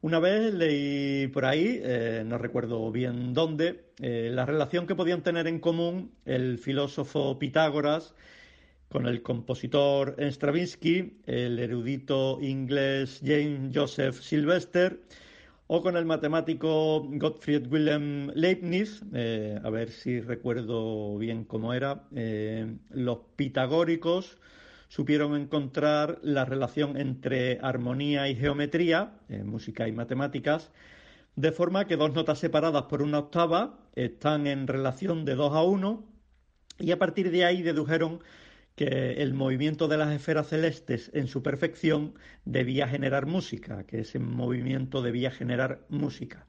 [0.00, 5.22] Una vez leí por ahí, eh, no recuerdo bien dónde, eh, la relación que podían
[5.22, 8.14] tener en común el filósofo Pitágoras
[8.88, 14.98] con el compositor Stravinsky, el erudito inglés James Joseph Sylvester,
[15.72, 22.08] o con el matemático Gottfried Wilhelm Leibniz, eh, a ver si recuerdo bien cómo era,
[22.12, 24.36] eh, los pitagóricos
[24.88, 30.72] supieron encontrar la relación entre armonía y geometría, eh, música y matemáticas,
[31.36, 35.62] de forma que dos notas separadas por una octava están en relación de 2 a
[35.62, 36.04] 1
[36.80, 38.18] y a partir de ahí dedujeron
[38.80, 42.14] que el movimiento de las esferas celestes en su perfección
[42.46, 46.46] debía generar música, que ese movimiento debía generar música.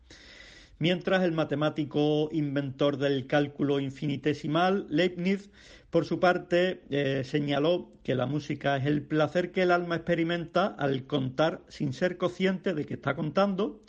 [0.79, 5.49] Mientras el matemático inventor del cálculo infinitesimal, Leibniz,
[5.89, 10.67] por su parte, eh, señaló que la música es el placer que el alma experimenta
[10.67, 13.81] al contar sin ser consciente de que está contando.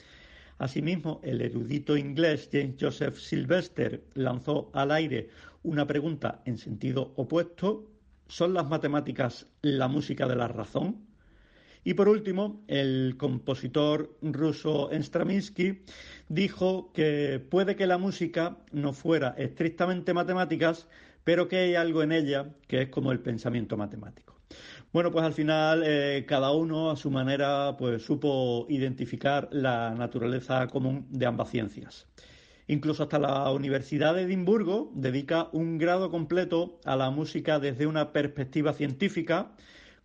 [0.59, 5.29] Asimismo, el erudito inglés James Joseph Sylvester lanzó al aire
[5.63, 7.92] una pregunta en sentido opuesto
[8.33, 11.05] ¿Son las matemáticas la música de la razón?
[11.85, 15.83] Y por último, el compositor ruso Stravinsky
[16.31, 20.89] dijo que puede que la música no fuera estrictamente matemáticas,
[21.25, 24.41] pero que hay algo en ella que es como el pensamiento matemático.
[24.95, 30.69] Bueno, pues al final eh, cada uno a su manera pues supo identificar la naturaleza
[30.69, 32.07] común de ambas ciencias.
[32.69, 38.13] Incluso hasta la Universidad de Edimburgo dedica un grado completo a la música desde una
[38.13, 39.53] perspectiva científica,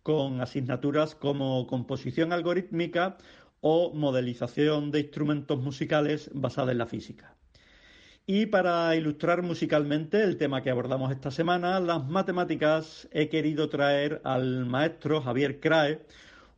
[0.02, 3.18] con asignaturas como composición algorítmica
[3.60, 7.34] o modelización de instrumentos musicales basada en la física.
[8.26, 14.20] Y para ilustrar musicalmente el tema que abordamos esta semana, las matemáticas, he querido traer
[14.22, 16.00] al maestro Javier Crae,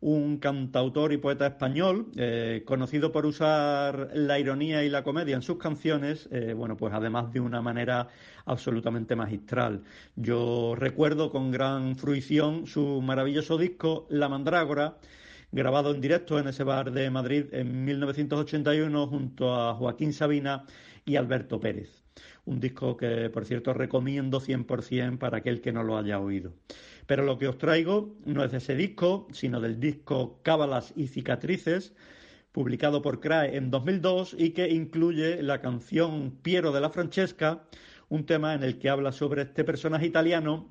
[0.01, 5.43] un cantautor y poeta español, eh, conocido por usar la ironía y la comedia en
[5.43, 8.09] sus canciones, eh, bueno, pues además de una manera
[8.47, 9.83] absolutamente magistral.
[10.17, 14.97] Yo recuerdo con gran fruición su maravilloso disco La Mandrágora,
[15.53, 20.65] grabado en directo en ese bar de Madrid en 1981 junto a Joaquín Sabina
[21.05, 22.03] y Alberto Pérez.
[22.47, 26.53] Un disco que, por cierto, recomiendo 100% para aquel que no lo haya oído.
[27.11, 31.09] Pero lo que os traigo no es de ese disco, sino del disco Cábalas y
[31.09, 31.93] Cicatrices,
[32.53, 37.65] publicado por CRAE en 2002 y que incluye la canción Piero de la Francesca,
[38.11, 40.71] un tema en el que habla sobre este personaje italiano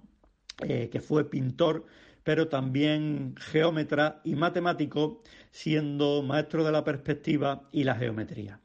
[0.63, 1.85] eh, que fue pintor,
[2.23, 5.21] pero también geómetra y matemático,
[5.51, 8.61] siendo maestro de la perspectiva y la geometría.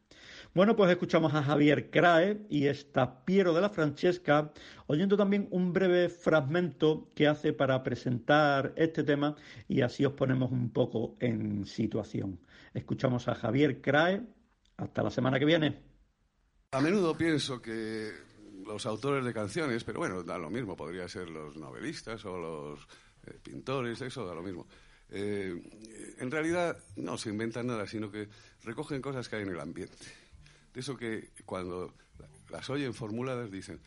[0.55, 4.53] Bueno, pues escuchamos a Javier Crae y está Piero de la Francesca,
[4.87, 9.35] oyendo también un breve fragmento que hace para presentar este tema
[9.67, 12.39] y así os ponemos un poco en situación.
[12.73, 14.23] Escuchamos a Javier Crae.
[14.77, 15.83] Hasta la semana que viene.
[16.71, 18.13] A menudo pienso que
[18.65, 22.89] los autores de canciones, pero bueno, da lo mismo, podría ser los novelistas o los
[23.27, 24.69] eh, pintores, eso da lo mismo.
[25.11, 25.53] Eh,
[26.19, 28.29] en realidad no se inventan nada, sino que
[28.63, 30.24] recogen cosas que hay en el ambiente
[30.75, 31.95] eso que cuando
[32.51, 33.81] las oyen formuladas dicen,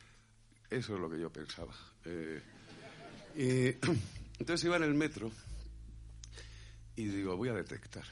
[0.70, 1.74] eso es lo que yo pensaba.
[2.06, 3.78] Eh,
[4.40, 5.32] entonces iba en el metro
[6.96, 8.04] y digo, voy a detectar.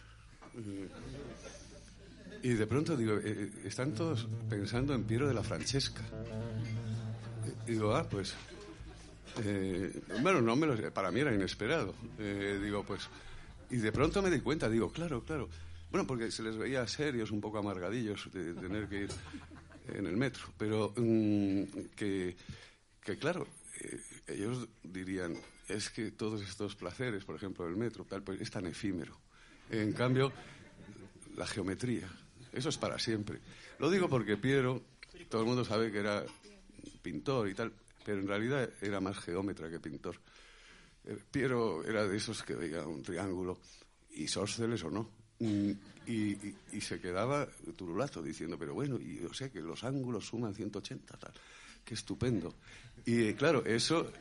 [2.43, 6.03] Y de pronto digo, eh, están todos pensando en Piero de la Francesca.
[7.65, 8.35] Digo, ah, pues.
[9.43, 11.95] Eh, bueno, no me lo, para mí era inesperado.
[12.17, 13.09] digo, pues.
[13.71, 15.49] Y de pronto me di cuenta, digo, claro, claro.
[15.89, 19.09] Bueno, porque se les veía serios, un poco amargadillos de tener que ir
[19.87, 21.63] en el metro, pero mm,
[21.95, 22.35] que,
[23.01, 23.47] que claro,
[23.81, 25.35] eh, ellos dirían,
[25.67, 29.19] es que todos estos placeres, por ejemplo, el metro, tal, pues es tan efímero.
[29.69, 30.31] En cambio,
[31.35, 32.09] la geometría,
[32.51, 33.39] eso es para siempre.
[33.79, 34.81] Lo digo porque Piero,
[35.29, 36.25] todo el mundo sabe que era
[37.01, 37.73] pintor y tal,
[38.03, 40.19] pero en realidad era más geómetra que pintor.
[41.03, 43.59] Eh, Piero era de esos que veía un triángulo,
[44.11, 45.09] isósceles o no,
[45.39, 45.77] y,
[46.07, 51.17] y, se quedaba turulato diciendo, pero bueno, y yo sé que los ángulos suman 180,
[51.17, 51.33] tal,
[51.83, 52.53] qué estupendo.
[53.05, 54.11] Y claro, eso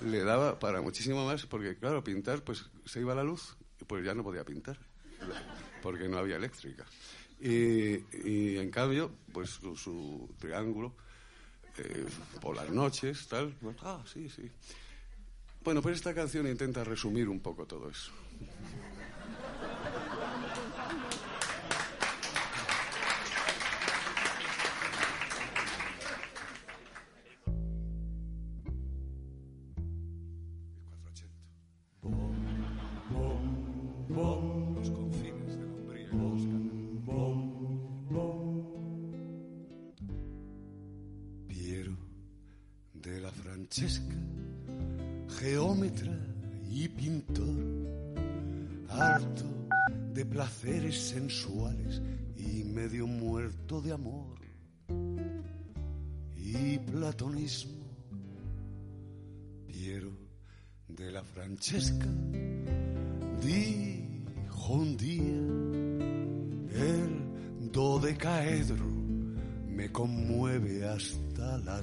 [0.00, 3.56] le daba para muchísimo más, porque claro, pintar, pues se iba la luz,
[3.86, 4.78] pues ya no podía pintar,
[5.82, 6.86] porque no había eléctrica.
[7.40, 10.94] Y, en cambio, pues su, triángulo,
[11.78, 12.06] eh,
[12.40, 14.48] por las noches, tal, pues, ah, sí, sí.
[15.64, 18.12] Bueno, pues esta canción intenta resumir un poco todo eso.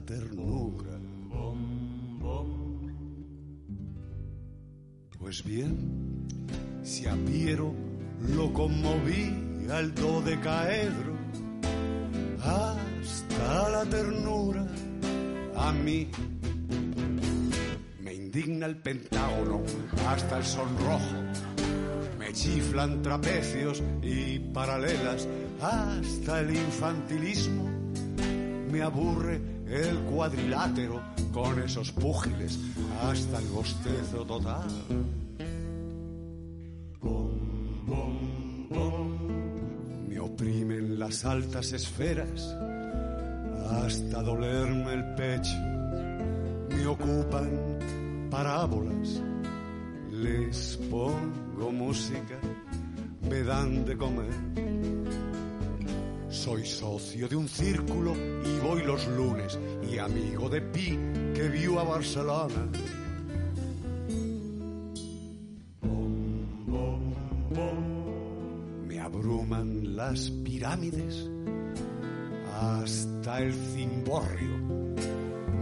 [0.10, 1.00] Ternura.
[5.20, 6.26] Pues bien,
[6.82, 7.72] si a Piero
[8.36, 11.14] lo conmoví al dodecaedro
[12.42, 14.66] hasta la ternura
[15.56, 16.10] a mí
[18.02, 19.62] me indigna el pentágono
[20.08, 21.18] hasta el sonrojo
[22.18, 25.28] me chiflan trapecios y paralelas
[25.62, 27.70] hasta el infantilismo
[28.72, 31.02] me aburre el cuadrilátero
[31.32, 32.60] con esos púgiles
[33.02, 34.68] hasta el bostezo total
[41.10, 42.56] las altas esferas
[43.72, 45.58] hasta dolerme el pecho.
[46.70, 47.50] Me ocupan
[48.30, 49.22] parábolas,
[50.12, 52.38] les pongo música,
[53.30, 54.79] me dan de comer.
[56.30, 59.58] Soy socio de un círculo y voy los lunes.
[59.92, 60.98] Y amigo de Pi
[61.34, 62.70] que vio a Barcelona.
[70.00, 71.30] Las pirámides.
[72.58, 74.58] Hasta el cimborrio.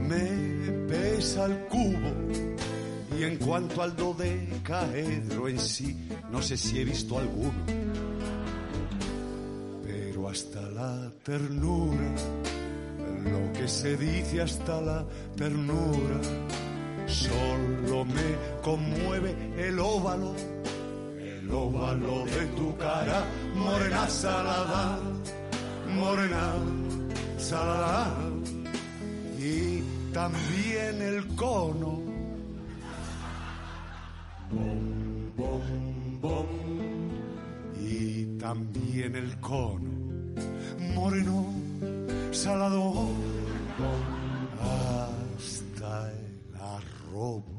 [0.07, 3.17] Me pesa el cubo.
[3.17, 7.86] Y en cuanto al dodecaedro en sí, no sé si he visto alguno.
[10.37, 12.11] Hasta la ternura,
[13.23, 15.03] lo que se dice hasta la
[15.35, 16.19] ternura,
[17.07, 20.35] solo me conmueve el óvalo
[21.41, 23.25] lo malo de tu cara,
[23.55, 24.99] morena salada,
[25.95, 26.53] morena
[27.39, 28.15] salada,
[29.39, 29.81] y
[30.13, 31.99] también el cono.
[34.51, 36.47] Bom, bom, bom,
[37.79, 39.96] y también el cono,
[40.93, 41.53] moreno,
[42.31, 43.09] salado,
[44.59, 47.56] hasta el arrobo.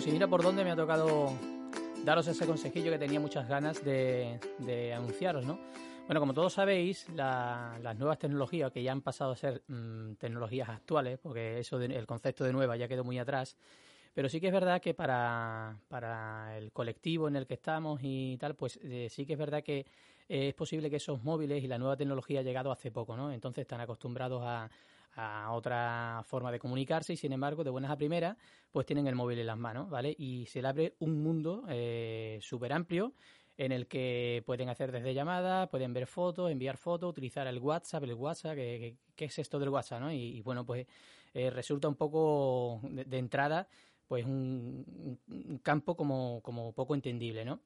[0.00, 1.32] Seguimos y mira por dónde me ha tocado
[2.04, 4.38] daros ese consejillo que tenía muchas ganas de,
[4.96, 5.58] anunciaros, ¿no?
[6.06, 10.68] Bueno, como todos sabéis, las nuevas tecnologías, que ya han pasado a ser mm, tecnologías
[10.68, 13.56] actuales, porque eso el concepto de nueva ya quedó muy atrás,
[14.14, 18.38] pero sí que es verdad que para, para el colectivo en el que estamos y
[18.38, 19.84] tal, pues eh, sí que es verdad que
[20.28, 23.30] es posible que esos móviles y la nueva tecnología ha llegado hace poco, ¿no?
[23.30, 24.70] Entonces están acostumbrados a,
[25.14, 28.36] a otra forma de comunicarse y sin embargo de buenas a primeras
[28.70, 30.14] pues tienen el móvil en las manos, ¿vale?
[30.18, 33.12] Y se le abre un mundo eh, súper amplio
[33.58, 38.04] en el que pueden hacer desde llamadas, pueden ver fotos, enviar fotos, utilizar el WhatsApp,
[38.04, 40.00] el WhatsApp, ¿qué, es esto del WhatsApp?
[40.00, 40.12] ¿no?
[40.12, 40.86] Y, bueno, pues
[41.34, 43.68] eh, resulta un poco de, entrada
[44.08, 45.18] pues un,
[45.62, 47.60] campo como, como poco entendible, ¿no?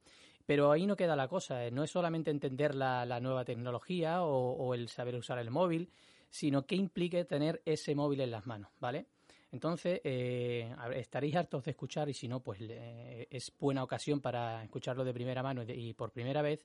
[0.46, 1.72] Pero ahí no queda la cosa, ¿eh?
[1.72, 5.90] no es solamente entender la, nueva tecnología o, el saber usar el móvil,
[6.30, 9.06] sino que implique tener ese móvil en las manos, ¿vale?
[9.52, 15.04] Entonces, eh, estaréis hartos de escuchar y si no, pues es buena ocasión para escucharlo
[15.04, 16.64] de primera mano y, por primera vez,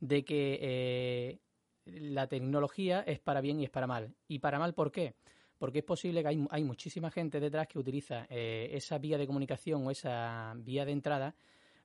[0.00, 1.38] de que eh,
[1.86, 4.14] la tecnología es para bien y es para mal.
[4.28, 5.14] ¿Y para mal por qué?
[5.56, 9.90] Porque es posible que hay, muchísima gente detrás que utiliza esa vía de comunicación o
[9.90, 11.34] esa vía de entrada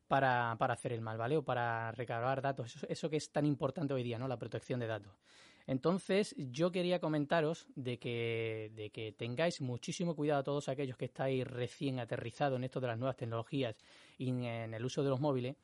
[0.09, 1.37] para, para, hacer el mal, ¿vale?
[1.37, 4.27] O para recabar datos, eso, eso, que es tan importante hoy día, ¿no?
[4.27, 5.13] La protección de datos.
[5.67, 12.57] Entonces, yo quería comentaros de que, tengáis muchísimo cuidado todos aquellos que estáis recién aterrizados
[12.57, 13.75] en esto de las nuevas tecnologías
[14.17, 15.55] y en el uso de los móviles,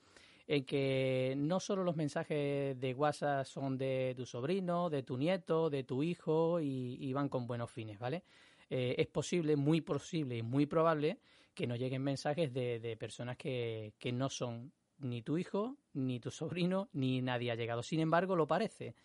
[0.48, 5.70] en que no solo los mensajes de WhatsApp son de tu sobrino, de tu nieto,
[5.70, 8.24] de tu hijo y, van con buenos fines, ¿vale?
[8.70, 11.20] Eh, es posible, muy posible y muy probable
[11.54, 16.90] que nos lleguen mensajes de, personas que no son ni tu hijo, ni tu sobrino,
[16.94, 17.84] ni nadie ha llegado.
[17.84, 18.96] Sin embargo, lo parece.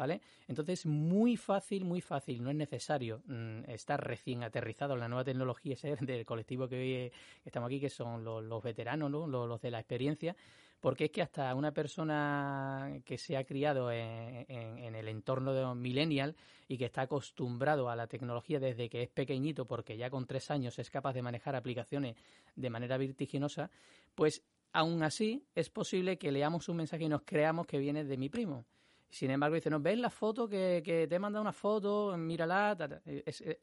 [0.00, 0.22] ¿Vale?
[0.48, 2.42] Entonces, muy fácil, muy fácil.
[2.42, 6.76] No es necesario mm, estar recién aterrizado en la nueva tecnología ese del colectivo que
[6.76, 7.12] hoy
[7.44, 9.26] estamos aquí, que son los, los veteranos, ¿no?
[9.26, 10.34] los, los, de la experiencia,
[10.80, 15.82] porque es que hasta una persona que se ha criado en, el entorno de un
[15.82, 16.34] millennial
[16.66, 20.50] y que está acostumbrado a la tecnología desde que es pequeñito, porque ya con tres
[20.50, 22.16] años es capaz de manejar aplicaciones
[22.56, 23.70] de manera vertiginosa,
[24.14, 24.42] pues
[24.72, 28.30] aún así es posible que leamos un mensaje y nos creamos que viene de mi
[28.30, 28.64] primo.
[29.10, 32.76] Sin embargo, dice, no, ves la foto que, te he mandado una foto, mírala.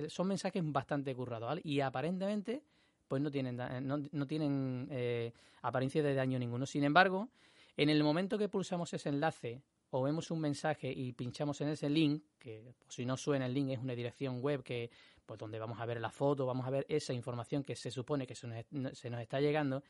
[0.09, 2.61] son mensajes bastante currados, Y aparentemente
[3.07, 5.31] pues no tienen, no, no tienen eh,
[5.61, 6.65] apariencia de daño ninguno.
[6.65, 7.29] Sin embargo,
[7.75, 11.89] en el momento que pulsamos ese enlace o vemos un mensaje y pinchamos en ese
[11.89, 14.89] link, que pues, si no suena el link es una dirección web que
[15.25, 18.25] pues donde vamos a ver la foto, vamos a ver esa información que se supone
[18.25, 19.83] que se nos, se nos está llegando,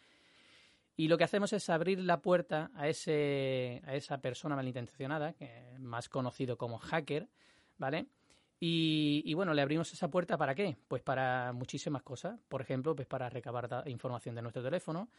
[0.97, 5.75] y lo que hacemos es abrir la puerta a, ese, a esa persona malintencionada, que
[5.79, 7.29] más conocido como hacker,
[7.77, 8.07] ¿vale?
[8.59, 10.77] Y, bueno, le abrimos esa puerta para qué?
[10.87, 12.39] Pues para muchísimas cosas.
[12.47, 15.09] Por ejemplo, pues para recabar información de nuestro teléfono,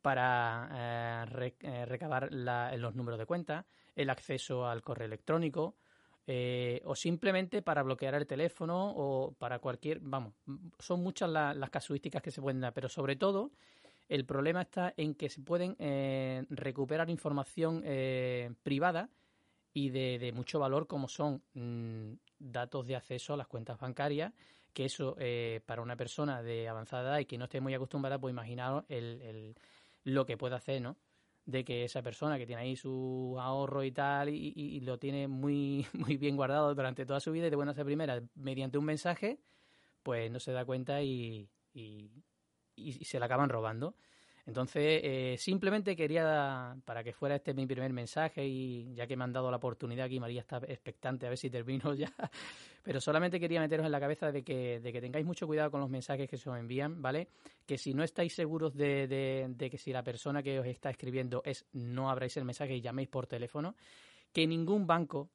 [0.00, 5.76] para eh, eh, recabar los números de cuenta, el acceso al correo electrónico,
[6.26, 10.32] eh, o simplemente para bloquear el teléfono o para cualquier, vamos,
[10.78, 13.52] son muchas las casuísticas que se pueden dar, pero sobre todo
[14.08, 15.76] el problema está en que se pueden
[16.50, 17.82] recuperar información
[18.62, 19.10] privada
[19.76, 24.32] y de, mucho valor como son mm, datos de acceso a las cuentas bancarias,
[24.72, 28.18] que eso eh, para una persona de avanzada edad y que no esté muy acostumbrada,
[28.18, 29.54] pues imaginaros el,
[30.04, 30.96] lo que puede hacer, ¿no?
[31.44, 35.86] De que esa persona que tiene ahí su ahorro y tal y, lo tiene muy,
[35.92, 39.38] muy bien guardado durante toda su vida y de buenas a primera mediante un mensaje,
[40.02, 42.10] pues no se da cuenta y, y,
[42.76, 43.94] y se la acaban robando.
[44.46, 49.24] Entonces, eh, simplemente quería, para que fuera este mi primer mensaje, y ya que me
[49.24, 52.12] han dado la oportunidad aquí, María está expectante a ver si termino ya,
[52.84, 55.80] pero solamente quería meteros en la cabeza de que, de que tengáis mucho cuidado con
[55.80, 57.26] los mensajes que se os envían, ¿vale?
[57.66, 60.90] Que si no estáis seguros de, de, de que si la persona que os está
[60.90, 63.74] escribiendo es, no abráis el mensaje y llaméis por teléfono,
[64.32, 65.28] que ningún banco,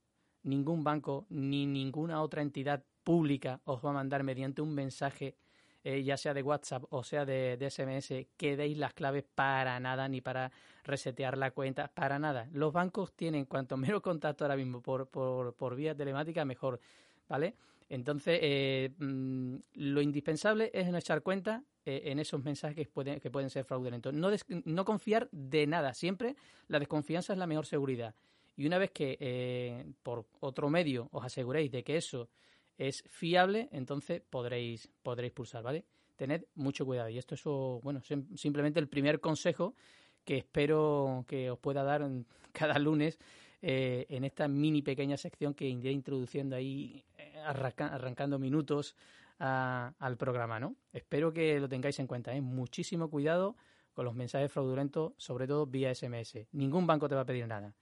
[0.44, 5.36] ningún banco, ni ninguna otra entidad pública os va a mandar mediante un mensaje
[5.84, 10.08] eh, ya sea de WhatsApp o sea de, SMS, que deis las claves para nada,
[10.08, 10.52] ni para
[10.84, 12.48] resetear la cuenta, para nada.
[12.52, 16.80] Los bancos tienen cuanto menos contacto ahora mismo por, por, por vía telemática, mejor,
[17.28, 17.56] ¿vale?
[17.90, 23.20] Entonces, eh, mm, lo indispensable es no echar cuenta eh, en esos mensajes que pueden,
[23.20, 24.14] que pueden ser fraudulentos.
[24.14, 24.30] No,
[24.66, 25.94] no confiar de nada.
[25.96, 26.36] Siempre
[26.68, 28.14] la desconfianza es la mejor seguridad.
[28.56, 32.30] Y una vez que por otro medio os aseguréis de que eso
[32.82, 35.86] es fiable, entonces podréis, podréis pulsar, ¿vale?
[36.16, 37.10] Tened mucho cuidado.
[37.10, 38.02] Y esto es, bueno,
[38.36, 39.76] simplemente el primer consejo
[40.26, 42.10] que espero que os pueda dar
[42.52, 43.20] cada lunes
[43.62, 48.96] eh, en esta mini pequeña sección que iré introduciendo ahí, eh, arrancando minutos
[49.38, 50.76] al programa, ¿no?
[50.94, 52.42] Espero que lo tengáis en cuenta, ¿eh?
[52.42, 53.56] Muchísimo cuidado
[53.94, 56.48] con los mensajes fraudulentos, sobre todo vía SMS.
[56.52, 57.74] Ningún banco te va a pedir nada.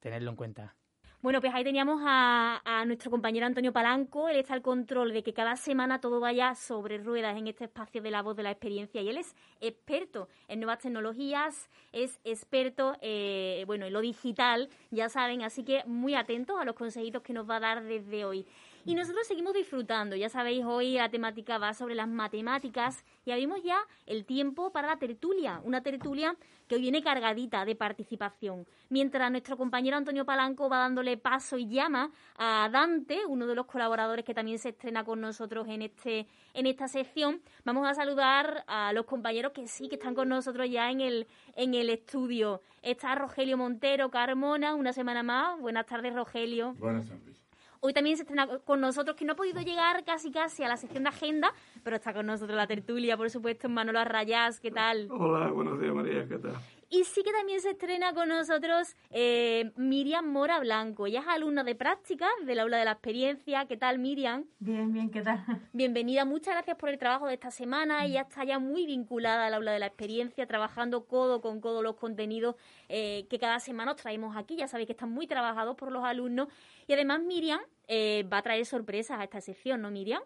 [0.00, 0.76] Tenedlo en cuenta.
[1.24, 4.28] Bueno, pues ahí teníamos a, nuestro compañero Antonio Palanco.
[4.28, 8.02] Él está al control de que cada semana todo vaya sobre ruedas en este espacio
[8.02, 9.00] de la voz de la experiencia.
[9.00, 15.08] Y él es experto en nuevas tecnologías, es experto eh, bueno, en lo digital, ya
[15.08, 15.40] saben.
[15.40, 18.44] Así que muy atentos a los consejitos que nos va a dar desde hoy.
[18.86, 20.14] Y nosotros seguimos disfrutando.
[20.14, 24.88] Ya sabéis, hoy la temática va sobre las matemáticas y abrimos ya el tiempo para
[24.88, 25.60] la tertulia.
[25.64, 26.36] Una tertulia
[26.68, 28.66] que hoy viene cargadita de participación.
[28.90, 33.64] Mientras nuestro compañero Antonio Palanco va dándole paso y llama a Dante, uno de los
[33.64, 38.64] colaboradores que también se estrena con nosotros en, este, en esta sección, vamos a saludar
[38.66, 41.26] a los compañeros que sí, que están con nosotros ya en el,
[41.56, 42.60] en el estudio.
[42.82, 45.58] Está Rogelio Montero Carmona, una semana más.
[45.58, 46.74] Buenas tardes, Rogelio.
[46.74, 47.43] Buenas tardes.
[47.86, 50.78] Hoy también se estrena con nosotros, que no ha podido llegar casi casi a la
[50.78, 55.06] sección de agenda, pero está con nosotros la tertulia, por supuesto, Manolo Arrayás, ¿qué tal?
[55.10, 56.54] Hola, buenos días María, ¿qué tal?
[56.94, 61.08] Y sí que también se estrena con nosotros eh, Miriam Mora Blanco.
[61.08, 63.64] Ella es alumna de práctica del aula de la experiencia.
[63.66, 64.44] ¿Qué tal, Miriam?
[64.60, 65.44] Bien, bien, ¿qué tal?
[65.72, 68.04] Bienvenida, muchas gracias por el trabajo de esta semana.
[68.04, 71.96] Ella está ya muy vinculada al aula de la experiencia, trabajando codo con codo los
[71.96, 72.54] contenidos
[72.88, 74.54] eh, que cada semana os traemos aquí.
[74.54, 76.46] Ya sabéis que están muy trabajados por los alumnos.
[76.86, 80.22] Y además, Miriam eh, va a traer sorpresas a esta sección, ¿no, Miriam?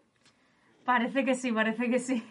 [0.85, 2.23] Parece que sí, parece que sí.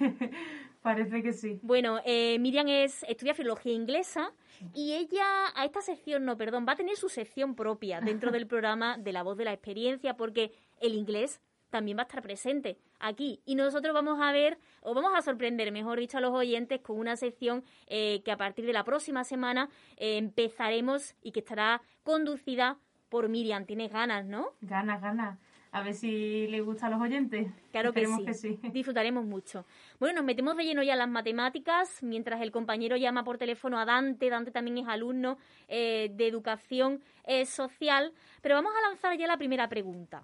[0.88, 1.60] Parece que sí.
[1.64, 4.32] Bueno, eh, Miriam es, estudia filología inglesa
[4.74, 8.48] y ella a esta sección, no, perdón, va a tener su sección propia dentro del
[8.54, 12.78] programa de La Voz de la Experiencia porque el inglés también va a estar presente
[13.02, 13.42] aquí.
[13.46, 16.98] Y nosotros vamos a ver, o vamos a sorprender, mejor dicho, a los oyentes con
[16.98, 19.68] una sección eh, que a partir de la próxima semana
[19.98, 22.78] eh, empezaremos y que estará conducida
[23.10, 23.66] por Miriam.
[23.66, 24.54] Tienes ganas, ¿no?
[24.62, 25.38] Ganas, ganas.
[25.72, 27.48] A ver si le gusta a los oyentes.
[27.72, 28.60] Claro que sí.
[28.74, 29.66] Disfrutaremos mucho.
[30.00, 33.78] Bueno, nos metemos de lleno ya en las matemáticas, mientras el compañero llama por teléfono
[33.78, 34.30] a Dante.
[34.30, 35.38] Dante también es alumno
[35.68, 38.14] eh, de educación eh, social.
[38.42, 40.24] Pero vamos a lanzar ya la primera pregunta.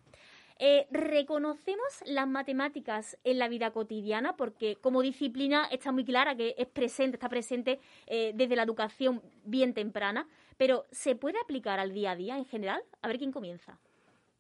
[0.59, 4.37] Eh, ¿Reconocemos las matemáticas en la vida cotidiana?
[4.37, 9.73] Porque como disciplina está muy clara que es presente, está presente desde la educación bien
[9.73, 12.81] temprana, pero ¿se puede aplicar al día a día en general?
[13.01, 13.79] A ver quién comienza.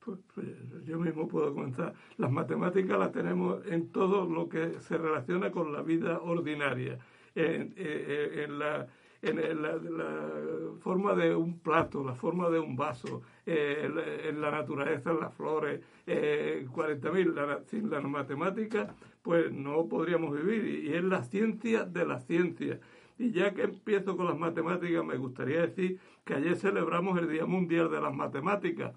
[0.03, 0.47] Pues, pues,
[0.85, 1.93] yo mismo puedo comenzar.
[2.17, 6.99] Las matemáticas las tenemos en todo lo que se relaciona con la vida ordinaria,
[7.35, 8.87] en, la,
[9.21, 10.29] en la,
[10.81, 15.79] forma de un plato, la forma de un vaso, en, la naturaleza, en las flores,
[16.05, 17.63] eh, 40.000.
[17.65, 20.83] sin las matemáticas, pues no podríamos vivir.
[20.83, 22.79] Y es la ciencia de la ciencia.
[23.17, 27.45] Y ya que empiezo con las matemáticas, me gustaría decir que ayer celebramos el Día
[27.45, 28.93] Mundial de las Matemáticas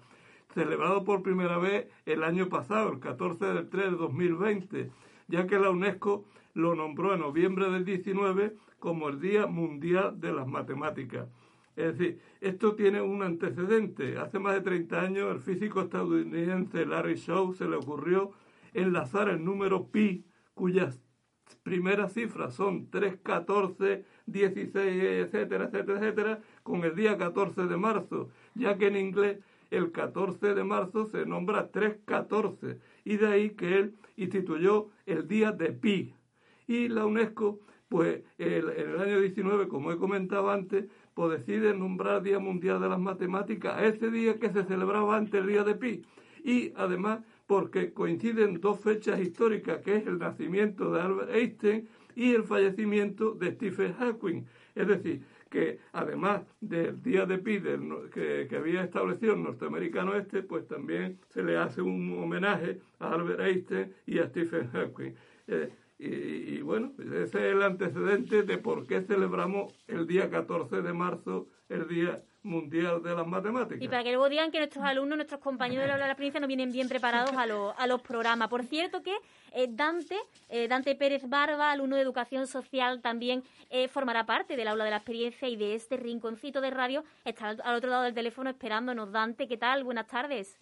[0.53, 4.91] celebrado por primera vez el año pasado, el 14 del 3 de 2020,
[5.27, 10.33] ya que la UNESCO lo nombró en noviembre del 19 como el Día Mundial de
[10.33, 11.27] las Matemáticas.
[11.75, 14.17] Es decir, esto tiene un antecedente.
[14.17, 18.31] Hace más de 30 años el físico estadounidense Larry Shaw se le ocurrió
[18.73, 20.25] enlazar el número pi,
[20.55, 20.99] cuyas
[21.61, 28.29] primeras cifras son 3, 14, 16, etcétera, etcétera, etcétera, con el día 14 de marzo,
[28.55, 29.37] ya que en inglés
[29.71, 35.51] el 14 de marzo se nombra 314 y de ahí que él instituyó el día
[35.51, 36.13] de Pi.
[36.67, 37.59] Y la UNESCO,
[37.89, 42.89] pues en el año 19, como he comentado antes, pues decide nombrar Día Mundial de
[42.89, 46.03] las Matemáticas ese día que se celebraba antes el día de Pi.
[46.43, 52.33] Y además porque coinciden dos fechas históricas, que es el nacimiento de Albert Einstein y
[52.33, 54.43] el fallecimiento de Stephen Hawking.
[54.75, 57.61] Es decir, que además del día de Pi
[58.13, 63.39] que, había establecido el norteamericano este, pues también se le hace un homenaje a Albert
[63.39, 65.13] Einstein y a Stephen Hawking.
[65.47, 70.93] Eh, y, bueno, ese es el antecedente de por qué celebramos el día 14 de
[70.93, 73.81] marzo, el Día Mundial de las Matemáticas.
[73.81, 76.39] Y para que luego digan que nuestros alumnos, nuestros compañeros de la, de la provincia
[76.39, 78.47] no vienen bien preparados a, a los programas.
[78.47, 79.15] Por cierto que
[79.53, 80.15] eh, Dante,
[80.49, 84.91] eh, Dante Pérez Barba, alumno de Educación Social, también eh, formará parte del aula de
[84.91, 87.03] la experiencia y de este rinconcito de radio.
[87.25, 89.11] Está al, otro lado del teléfono esperándonos.
[89.11, 89.83] Dante, ¿qué tal?
[89.83, 90.59] Buenas tardes.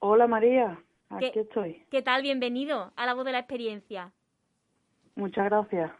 [0.00, 1.86] Hola María, aquí estoy.
[1.90, 2.22] ¿Qué tal?
[2.22, 4.12] Bienvenido a la voz de la experiencia.
[5.14, 5.90] Muchas gracias.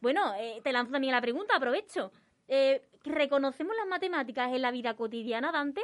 [0.00, 0.20] Bueno,
[0.62, 2.12] te lanzo también la pregunta, aprovecho.
[3.04, 5.82] ¿Reconocemos las matemáticas en la vida cotidiana, Dante?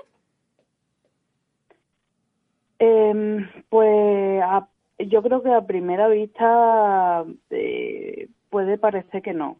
[2.78, 4.42] Em, pues
[4.98, 9.58] yo creo que a primera vista eh, puede parecer que no.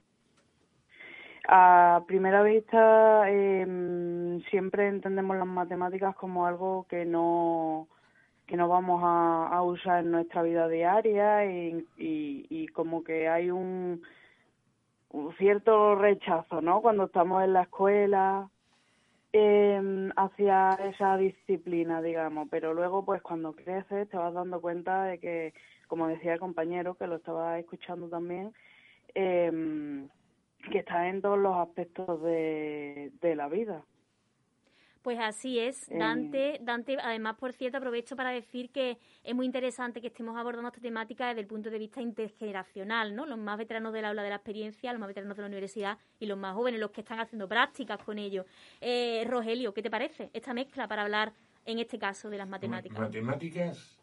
[1.48, 7.88] A primera vista em, siempre entendemos las matemáticas como algo que no
[8.46, 14.02] que no vamos a, usar en nuestra vida diaria y, como que hay un,
[15.16, 16.82] un cierto rechazo, ¿no?
[16.82, 18.50] Cuando estamos en la escuela
[19.32, 25.18] eh, hacia esa disciplina, digamos, pero luego pues cuando creces te vas dando cuenta de
[25.18, 25.54] que,
[25.88, 28.52] como decía el compañero, que lo estaba escuchando también,
[29.14, 30.06] eh,
[30.70, 33.82] que está en todos los aspectos de, de la vida.
[35.07, 36.59] Pues así es, Eh, Dante.
[36.61, 40.80] Dante, además, por cierto, aprovecho para decir que es muy interesante que estemos abordando esta
[40.80, 43.24] temática desde el punto de vista intergeneracional, ¿no?
[43.24, 46.26] Los más veteranos del aula de la experiencia, los más veteranos de la universidad y
[46.26, 48.46] los más jóvenes, los que están haciendo prácticas con ello.
[48.80, 51.32] Eh, Rogelio, ¿qué te parece esta mezcla para hablar,
[51.64, 52.98] en este caso, de las matemáticas?
[52.98, 54.00] Matemáticas,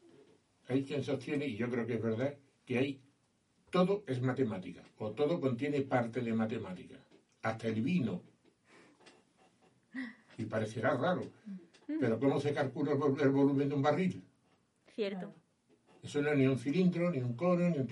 [0.70, 2.34] hay quien sostiene, y yo creo que es verdad,
[2.64, 3.02] que hay
[3.72, 6.96] todo es matemática, o todo contiene parte de matemática,
[7.42, 8.22] hasta el vino.
[10.38, 11.22] Y parecerá raro,
[12.00, 14.24] pero ¿cómo se calcula el, vol- el volumen de un barril?
[14.96, 15.34] Cierto.
[16.02, 17.88] Eso no es ni un cilindro, ni un cono, ni un,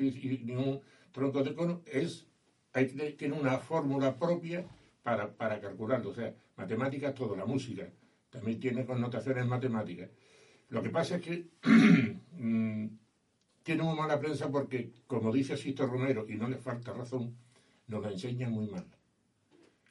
[0.46, 0.82] ni un
[1.12, 2.28] tronco de cono, es,
[2.74, 2.88] hay,
[3.18, 4.66] tiene una fórmula propia
[5.04, 6.10] para, para calcularlo.
[6.10, 7.88] O sea, matemáticas todo, la música
[8.30, 10.10] también tiene connotaciones matemáticas.
[10.70, 11.48] Lo que pasa es que
[12.38, 12.86] mm,
[13.64, 17.36] tiene muy mala prensa porque, como dice Sisto Romero, y no le falta razón,
[17.88, 18.86] nos la enseñan muy mal.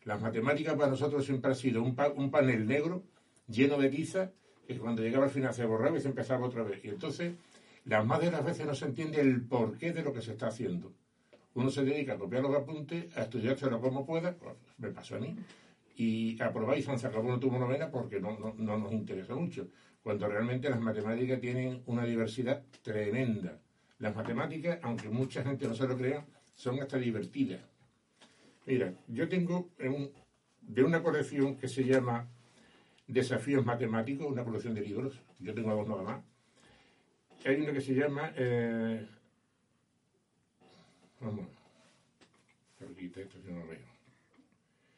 [0.04, 3.02] Las matemáticas para nosotros siempre ha sido un, pa- un panel negro
[3.48, 4.30] lleno de tiza
[4.66, 6.84] que cuando llegaba al final se borraba y se empezaba otra vez.
[6.84, 7.34] Y entonces,
[7.84, 10.46] las más de las veces no se entiende el porqué de lo que se está
[10.48, 10.92] haciendo.
[11.54, 15.18] Uno se dedica a copiar los apuntes, a estudiárselo como pueda, pues, me pasó a
[15.18, 15.34] mí,
[15.96, 19.68] y aprobáis y se acabó tuvo novena porque no, no nos interesa mucho.
[20.02, 23.58] Cuando realmente las matemáticas tienen una diversidad tremenda.
[23.98, 26.24] Las matemáticas, aunque mucha gente no se lo crea,
[26.54, 27.60] son hasta divertidas.
[28.66, 30.12] Mira, yo tengo un-
[30.60, 32.28] de una colección que se llama
[33.06, 36.24] Desafíos Matemáticos, una colección de libros, yo tengo dos nada más.
[37.44, 38.32] Hay uno que se llama...
[38.36, 39.06] Eh,
[41.20, 41.46] vamos,
[42.80, 43.78] esto, yo no lo veo.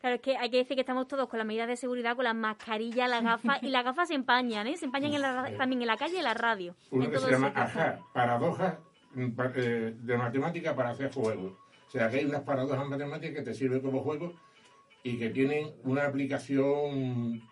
[0.01, 2.25] Claro, es que hay que decir que estamos todos con las medidas de seguridad, con
[2.25, 4.77] las mascarillas, las gafas, y las gafas se empañan, ¿eh?
[4.77, 6.75] Se empañan en la también en la calle y en la radio.
[6.91, 7.53] Uno En que se llama.
[7.55, 8.79] Ajá, paradojas
[9.15, 11.53] mm, eh, de matemática para hacer juegos.
[11.93, 14.32] Sea, que hay unas paradojas matemáticas que te sirven como juego
[15.03, 17.43] y que tienen una aplicación,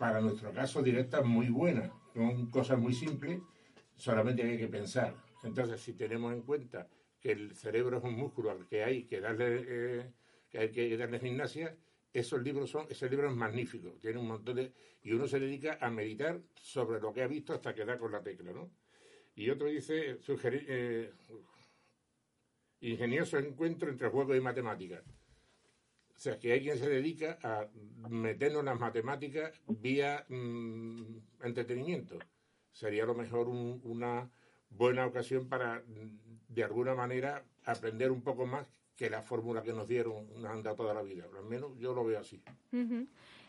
[0.00, 1.92] para nuestro caso, directa muy buena.
[2.12, 3.40] Son cosas muy simples,
[3.94, 5.14] solamente hay que pensar.
[5.44, 6.88] Entonces, si tenemos en cuenta
[7.20, 10.12] que el cerebro es un músculo al que hay que darle, eh,
[10.50, 11.76] que hay que darle gimnasia,
[12.12, 14.72] esos libros son, ese libro es magnífico, tiene un montón de,
[15.04, 18.10] y uno se dedica a meditar sobre lo que ha visto hasta que da con
[18.10, 18.72] la tecla, ¿no?
[19.36, 21.12] Y otro dice, sugerir, eh,
[22.82, 25.02] ingenioso encuentro entre juego y matemáticas.
[26.14, 27.66] O sea, que hay quien se dedica a
[28.08, 31.02] meternos las matemáticas vía mm,
[31.42, 32.18] entretenimiento.
[32.70, 34.30] Sería a lo mejor un- una
[34.70, 36.18] buena ocasión para, mm,
[36.48, 38.66] de alguna manera, aprender un poco más
[38.96, 41.24] que la fórmula que nos dieron, nos han dado toda la vida.
[41.36, 42.40] Al menos yo lo veo así.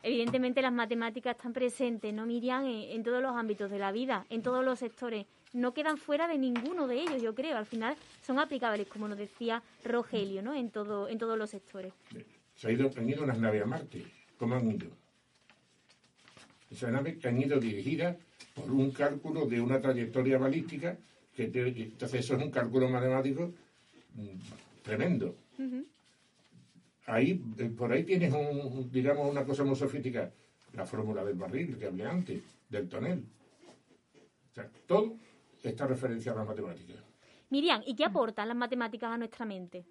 [0.01, 2.65] Evidentemente las matemáticas están presentes, ¿no, Miriam?
[2.65, 5.25] En todos los ámbitos de la vida, en todos los sectores.
[5.53, 7.57] No quedan fuera de ninguno de ellos, yo creo.
[7.57, 7.95] Al final
[8.25, 10.53] son aplicables, como nos decía Rogelio, ¿no?
[10.55, 11.93] En, todo, en todos los sectores.
[12.55, 14.03] Se ha ido, han ido unas naves a Marte.
[14.37, 14.87] ¿Cómo han ido?
[16.71, 18.17] Esas naves han ido dirigidas
[18.55, 20.97] por un cálculo de una trayectoria balística,
[21.35, 23.51] que te- que- entonces eso es un cálculo matemático
[24.15, 24.35] mm,
[24.83, 25.35] tremendo.
[27.05, 30.31] Ahí, eh, por ahí tienes un, digamos, una cosa muy sofisticada,
[30.73, 33.23] la fórmula del barril que hablé antes, del tonel.
[34.51, 35.15] O sea, todo
[35.69, 36.97] está referenciado a las matemáticas.
[37.49, 39.85] Miriam, ¿y qué aportan las matemáticas a nuestra mente?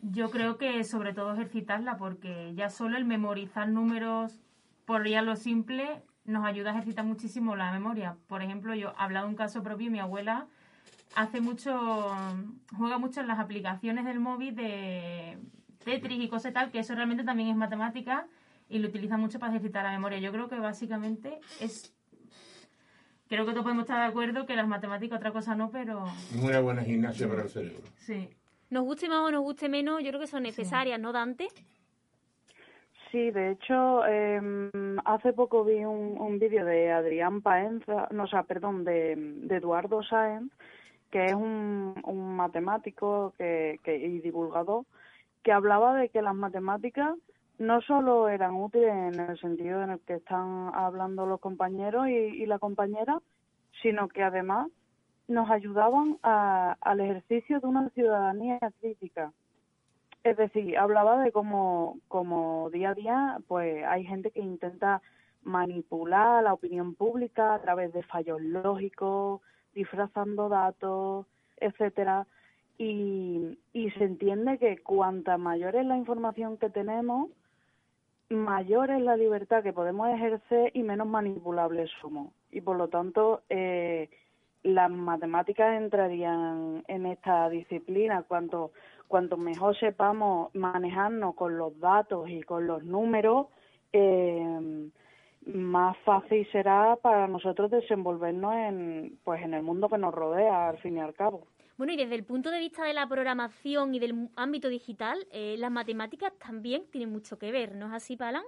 [0.00, 4.40] Yo creo que sobre todo ejercitarla porque ya solo el memorizar números
[4.84, 8.16] por ya lo simple nos ayuda a ejercitar muchísimo la memoria.
[8.26, 10.46] Por ejemplo, yo he hablado de un caso propio, mi abuela
[11.14, 12.10] hace mucho,
[12.76, 15.38] juega mucho en las aplicaciones del móvil de
[15.84, 18.26] Tetris y cosas y tal, que eso realmente también es matemática
[18.68, 20.18] y lo utiliza mucho para ejercitar la memoria.
[20.18, 21.94] Yo creo que básicamente es,
[23.32, 26.04] creo que todos podemos estar de acuerdo que las matemáticas otra cosa no, pero
[26.42, 27.82] Una buena gimnasia para el cerebro.
[27.96, 28.28] sí.
[28.68, 31.48] Nos guste más o nos guste menos, yo creo que son necesarias, ¿no, Dante?
[33.10, 34.40] Sí, de hecho, eh,
[35.04, 39.56] hace poco vi un, un vídeo de Adrián Paenza, no, o sea, perdón, de, de
[39.56, 40.50] Eduardo Sáenz,
[41.10, 44.86] que es un, un matemático que, que, y divulgador,
[45.42, 47.14] que hablaba de que las matemáticas
[47.58, 52.46] no solo eran útiles en el sentido en el que están hablando los compañeros y,
[52.46, 53.20] la compañera,
[53.82, 54.68] sino que además
[55.28, 59.32] nos ayudaban a- al ejercicio de una ciudadanía crítica.
[60.24, 65.02] Es decir, hablaba de cómo, como día a día, pues hay gente que intenta
[65.42, 69.40] manipular la opinión pública a través de fallos lógicos,
[69.74, 71.26] disfrazando datos,
[71.56, 72.26] etcétera.
[72.78, 77.30] Y, y se entiende que cuanta mayor es la información que tenemos,
[78.32, 82.32] mayor es la libertad que podemos ejercer y menos manipulables somos.
[82.50, 84.10] Y por lo tanto, eh,
[84.62, 88.22] las matemáticas entrarían en esta disciplina.
[88.22, 88.72] Cuanto,
[89.08, 93.46] cuanto mejor sepamos manejarnos con los datos y con los números,
[93.92, 94.88] eh,
[95.46, 100.78] más fácil será para nosotros desenvolvernos en pues en el mundo que nos rodea al
[100.78, 101.46] fin y al cabo.
[101.82, 105.56] Bueno, y desde el punto de vista de la programación y del ámbito digital, eh,
[105.58, 108.44] las matemáticas también tienen mucho que ver, ¿no es así, Palan?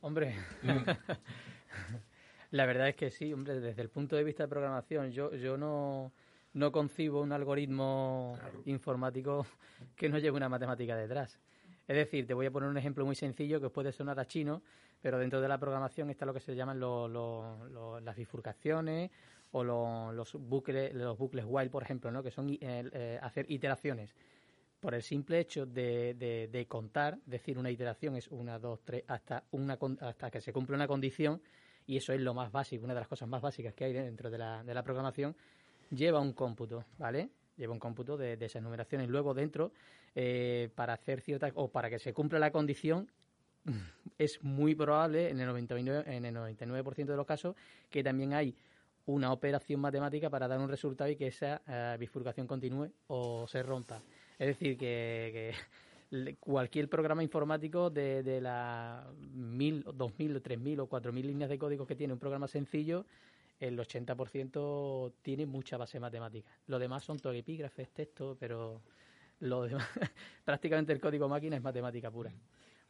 [0.00, 0.36] Hombre,
[2.52, 5.56] la verdad es que sí, hombre, desde el punto de vista de programación, yo, yo
[5.56, 6.12] no,
[6.52, 9.44] no concibo un algoritmo informático
[9.96, 11.40] que no lleve una matemática detrás.
[11.88, 14.26] Es decir, te voy a poner un ejemplo muy sencillo que os puede sonar a
[14.26, 14.62] chino,
[15.02, 19.10] pero dentro de la programación está lo que se llaman las bifurcaciones
[19.56, 19.62] o
[20.12, 22.22] los bucles, los bucles while, por ejemplo, ¿no?
[22.22, 24.14] que son eh, eh, hacer iteraciones.
[24.80, 29.78] Por el simple hecho de, contar, decir una iteración es una, dos, tres, hasta, una,
[30.00, 31.40] hasta que se cumple una condición,
[31.86, 34.28] y eso es lo más básico, una de las cosas más básicas que hay dentro
[34.28, 35.36] de la, de la programación,
[35.90, 37.30] lleva un cómputo, ¿vale?
[37.56, 39.08] Lleva un cómputo de, de esas numeraciones.
[39.08, 39.70] Luego dentro,
[40.16, 43.08] eh, para hacer cierta, o para que se cumpla la condición,
[44.18, 47.54] es muy probable, en el 99%, en el 99 de los casos,
[47.88, 48.56] que también hay
[49.06, 53.62] una operación matemática para dar un resultado y que esa eh, bifurcación continúe o se
[53.62, 54.02] rompa.
[54.38, 55.52] Es decir, que,
[56.40, 61.96] cualquier programa informático de, de las 1000, 2000, 3000 o 4000 líneas de código que
[61.96, 63.04] tiene un programa sencillo,
[63.60, 66.48] el 80% tiene mucha base matemática.
[66.66, 68.80] Lo demás son todo epígrafes, texto, pero
[69.40, 69.86] lo demás,
[70.44, 72.32] prácticamente el código máquina es matemática pura.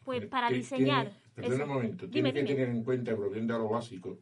[0.04, 1.10] Pues para diseñar.
[1.34, 4.18] Perdón un momento, tiene que tener en cuenta, volviendo a lo básico,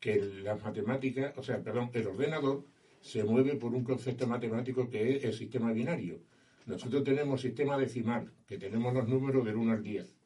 [0.00, 2.64] que las matemáticas, o sea, perdón, el ordenador
[3.00, 6.20] se mueve por un concepto matemático que es el sistema binario.
[6.66, 10.16] Nosotros tenemos sistema decimal, que tenemos los números del 1 al 10.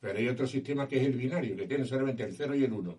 [0.00, 2.72] Pero hay otro sistema que es el binario, que tiene solamente el 0 y el
[2.72, 2.98] 1.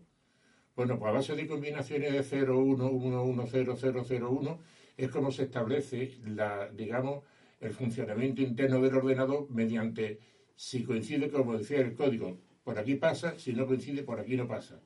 [0.75, 4.59] Bueno, pues a base de combinaciones de 0, 1, 1, 1, 0, 0, 0, 1,
[4.97, 7.23] es como se establece, la, digamos,
[7.61, 10.19] el funcionamiento interno del ordenador mediante,
[10.55, 14.47] si coincide, como decía el código, por aquí pasa, si no coincide, por aquí no
[14.47, 14.81] pasa.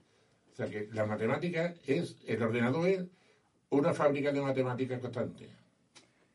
[0.59, 3.05] O sea que la matemática es, el ordenador es
[3.69, 5.47] una fábrica de matemáticas constante.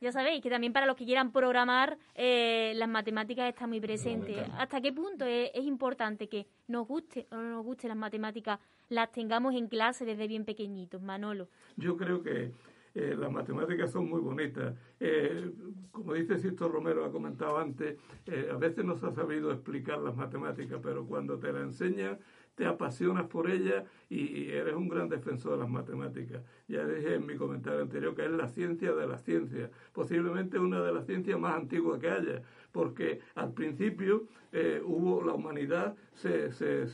[0.00, 4.38] Ya sabéis que también para los que quieran programar, eh, las matemáticas están muy presentes.
[4.56, 9.12] ¿Hasta qué punto es, importante que nos guste o no nos guste las matemáticas, las
[9.12, 11.48] tengamos en clase desde bien pequeñitos, Manolo?
[11.76, 12.50] Yo creo que
[12.94, 14.74] eh, las matemáticas son muy bonitas.
[15.00, 15.50] Eh,
[15.90, 17.98] como dice Sisto Romero, ha comentado antes,
[18.50, 22.18] a veces no se ha sabido explicar las matemáticas, pero cuando te las enseñan
[22.54, 26.42] te apasionas por ella y, eres un gran defensor de las matemáticas.
[26.68, 30.82] Ya dije en mi comentario anterior que es la ciencia de la ciencia, posiblemente una
[30.82, 32.42] de las ciencias más antiguas que haya,
[32.74, 36.86] porque al principio eh, hubo la humanidad, se, se,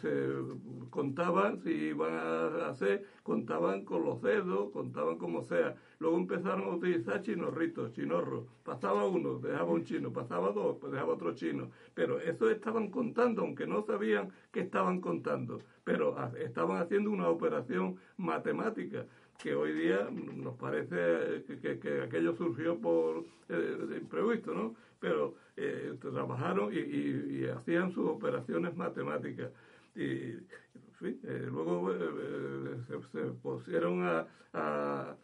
[0.91, 5.75] contaban, si iban a hacer, contaban con los dedos, contaban como sea.
[5.99, 8.45] Luego empezaron a utilizar chinorritos, chinorros.
[8.63, 11.71] Pasaba uno, dejaba un chino, pasaba dos, pues dejaba otro chino.
[11.95, 17.97] Pero eso estaban contando, aunque no sabían que estaban contando, pero estaban haciendo una operación
[18.19, 19.07] matemática
[19.43, 24.75] que hoy día nos parece que, aquello surgió por eh, imprevisto, ¿no?
[25.01, 29.51] Pero eh, trabajaron y, hacían sus operaciones matemáticas.
[29.97, 30.37] Y,
[31.03, 31.93] eh, luego
[33.13, 35.17] se, pusieron a, a,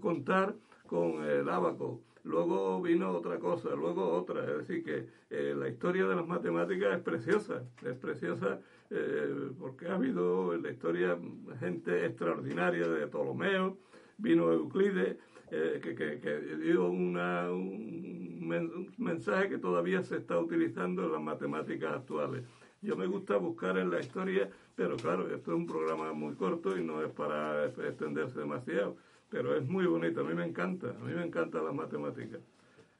[0.00, 0.54] contar
[0.86, 2.02] con el abaco.
[2.24, 4.44] Luego vino otra cosa, luego otra.
[4.44, 8.60] Es decir, que la historia de las matemáticas es preciosa, es preciosa
[8.90, 11.18] eh, porque ha habido en la historia
[11.58, 13.78] gente extraordinaria de Ptolomeo,
[14.18, 15.16] vino Euclides,
[15.50, 22.44] eh, que, dio una, un, mensaje que todavía se está utilizando en las matemáticas actuales.
[22.82, 26.76] Yo me gusta buscar en la historia, pero claro, esto es un programa muy corto
[26.76, 28.96] y no es para extenderse demasiado,
[29.30, 32.40] pero es muy bonito, a mí me encanta, a mí me encantan las matemáticas.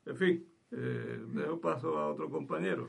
[0.06, 2.88] En fin, eh, dejo paso a otro compañero.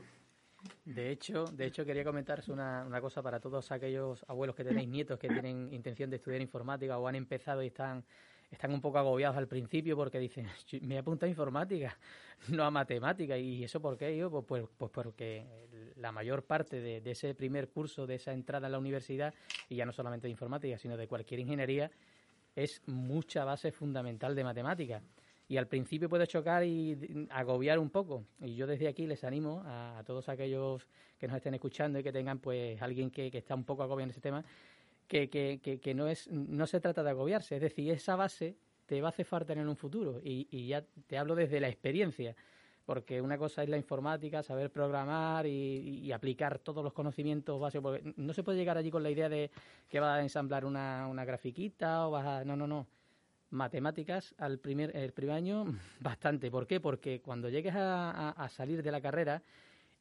[0.84, 4.88] De hecho, de hecho quería comentaros una, una cosa para todos aquellos abuelos que tenéis
[4.88, 8.04] nietos que tienen intención de estudiar informática o han empezado y están
[8.50, 10.46] están un poco agobiados al principio porque dicen,
[10.82, 11.96] me he apuntado a informática,
[12.48, 13.36] no a matemática.
[13.36, 14.16] ¿Y eso por qué?
[14.16, 15.46] Yo, pues, pues, pues porque
[15.96, 19.34] la mayor parte de, ese primer curso, de esa entrada a la universidad,
[19.68, 21.90] y ya no solamente de informática, sino de cualquier ingeniería,
[22.54, 25.02] es mucha base fundamental de matemática
[25.48, 28.24] y al principio puede chocar y agobiar un poco.
[28.40, 30.88] Y yo desde aquí les animo a, todos aquellos
[31.18, 34.04] que nos estén escuchando y que tengan pues alguien que, que está un poco agobiado
[34.04, 34.44] en ese tema,
[35.06, 39.00] que, que, que, no, es, no se trata de agobiarse, es decir, esa base te
[39.00, 42.34] va a hacer falta en un futuro y, y ya te hablo desde la experiencia
[42.84, 47.82] porque una cosa es la informática, saber programar y, y, aplicar todos los conocimientos básicos,
[47.82, 49.50] porque no se puede llegar allí con la idea de
[49.88, 52.44] que vas a ensamblar una, una grafiquita o vas a...
[52.44, 52.86] No, no, no
[53.50, 55.64] matemáticas al primer, el primer año
[56.00, 56.50] bastante.
[56.50, 56.80] ¿Por qué?
[56.80, 59.42] Porque cuando llegues a, salir de la carrera,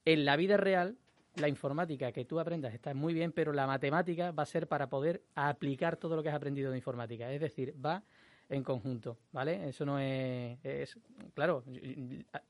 [0.03, 0.97] en la vida real
[1.37, 4.87] la informática que tú aprendas está muy bien, pero la matemática va a ser para
[4.87, 7.31] poder aplicar todo lo que has aprendido de informática.
[7.31, 8.03] Es decir, va
[8.49, 9.69] en conjunto, ¿vale?
[9.69, 10.97] Eso no es,
[11.33, 11.63] claro,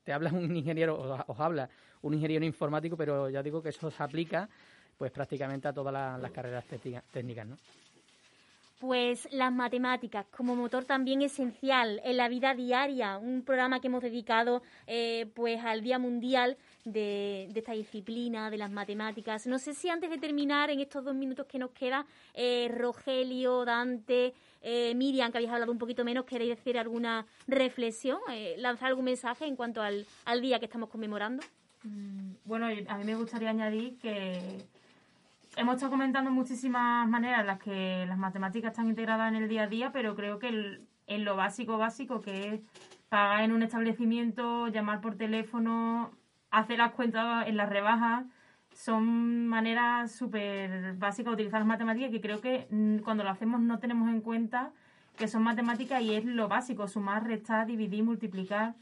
[0.04, 1.68] te habla un ingeniero, os, habla
[2.02, 4.48] un ingeniero informático, pero ya digo que eso se aplica
[4.98, 6.64] pues prácticamente a todas las, carreras
[7.12, 7.56] técnicas, ¿no?
[8.78, 14.02] Pues las matemáticas como motor también esencial en la vida diaria, un programa que hemos
[14.02, 19.46] dedicado eh, pues al Día Mundial de, esta disciplina, de las matemáticas.
[19.46, 23.64] No sé si antes de terminar, en estos dos minutos que nos queda, eh, Rogelio,
[23.64, 24.32] Dante,
[24.62, 28.18] eh, Miriam, que habéis hablado un poquito menos, ¿queréis decir alguna reflexión,
[28.56, 31.42] lanzar algún mensaje en cuanto al, al día que estamos conmemorando?
[31.82, 34.64] Mm, bueno, a mí me gustaría añadir que
[35.56, 39.64] hemos estado comentando muchísimas maneras en las que las matemáticas están integradas en el día
[39.64, 42.60] a día, pero creo que en lo básico, básico, que es
[43.08, 46.10] pagar en un establecimiento, llamar por teléfono,
[46.58, 48.24] hacer las cuentas en las rebajas,
[48.72, 53.60] son maneras súper básicas de utilizar las matemáticas que creo que mm, cuando lo hacemos
[53.60, 54.72] no tenemos en cuenta
[55.16, 58.74] que son matemáticas y es lo básico, sumar, restar, dividir, multiplicar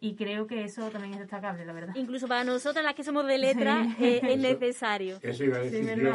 [0.00, 1.94] y creo que eso también es destacable, la verdad.
[1.94, 5.18] Incluso para nosotras, las que somos de letra, eh, es necesario.
[5.22, 6.12] Eso iba a decir yo.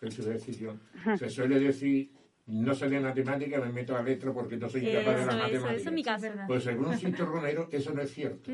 [0.00, 0.76] Eso iba a decir yo.
[1.16, 2.12] Se suele decir,
[2.46, 5.72] no sé de matemática, me meto a letra porque no soy capaz de las matemáticas.
[5.72, 6.26] Eso, es mi caso.
[6.46, 8.50] Pues según Sito Romero, eso no es cierto.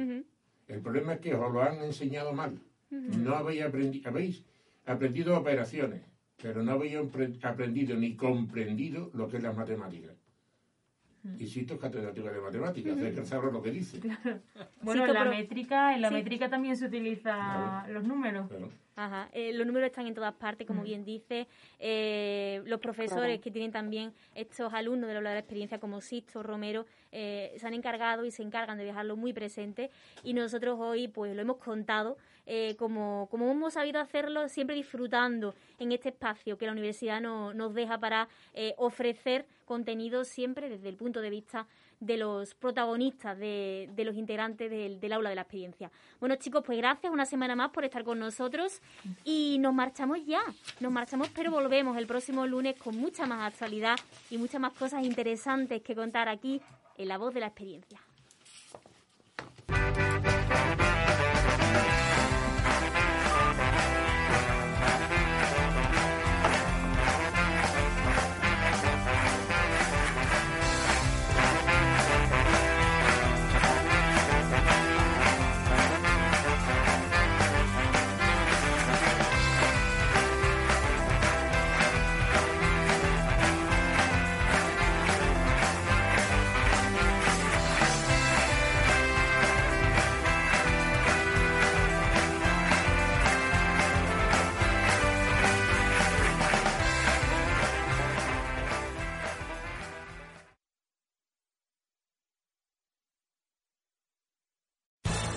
[0.67, 2.59] El problema es que os lo han enseñado mal.
[2.91, 4.45] No habéis, aprendido, habéis
[4.85, 6.03] aprendido operaciones,
[6.41, 6.99] pero no habéis
[7.43, 10.16] aprendido ni comprendido lo que es las matemáticas.
[11.39, 14.01] Y Sito es catedrático de matemáticas, hay que saber lo que dice.
[14.83, 18.47] Bueno, en la métrica, en la métrica también se utilizan los números.
[18.97, 19.29] Ajá.
[19.33, 20.85] Eh, los números están en todas partes, como mm.
[20.85, 21.47] bien dice.
[21.79, 26.43] Eh, los profesores que tienen también estos alumnos de la de la experiencia, como Sisto,
[26.43, 29.91] Romero, eh, se han encargado y se encargan de dejarlo muy presente.
[30.25, 32.17] Y nosotros hoy, pues, lo hemos contado
[32.79, 37.99] como, como hemos sabido hacerlo, siempre disfrutando en este espacio que la universidad nos deja
[37.99, 38.29] para
[38.77, 41.67] ofrecer contenido siempre desde el punto de vista
[42.01, 45.91] de los protagonistas, de, de los integrantes del, aula de la experiencia.
[46.21, 48.81] Bueno, chicos, pues gracias una semana más por estar con nosotros
[49.25, 50.43] y nos marchamos ya.
[50.81, 53.97] Nos marchamos, pero volvemos el próximo lunes con mucha más actualidad
[54.31, 56.61] y muchas más cosas interesantes que contar aquí
[56.97, 58.06] en La Voz de la Experiencia.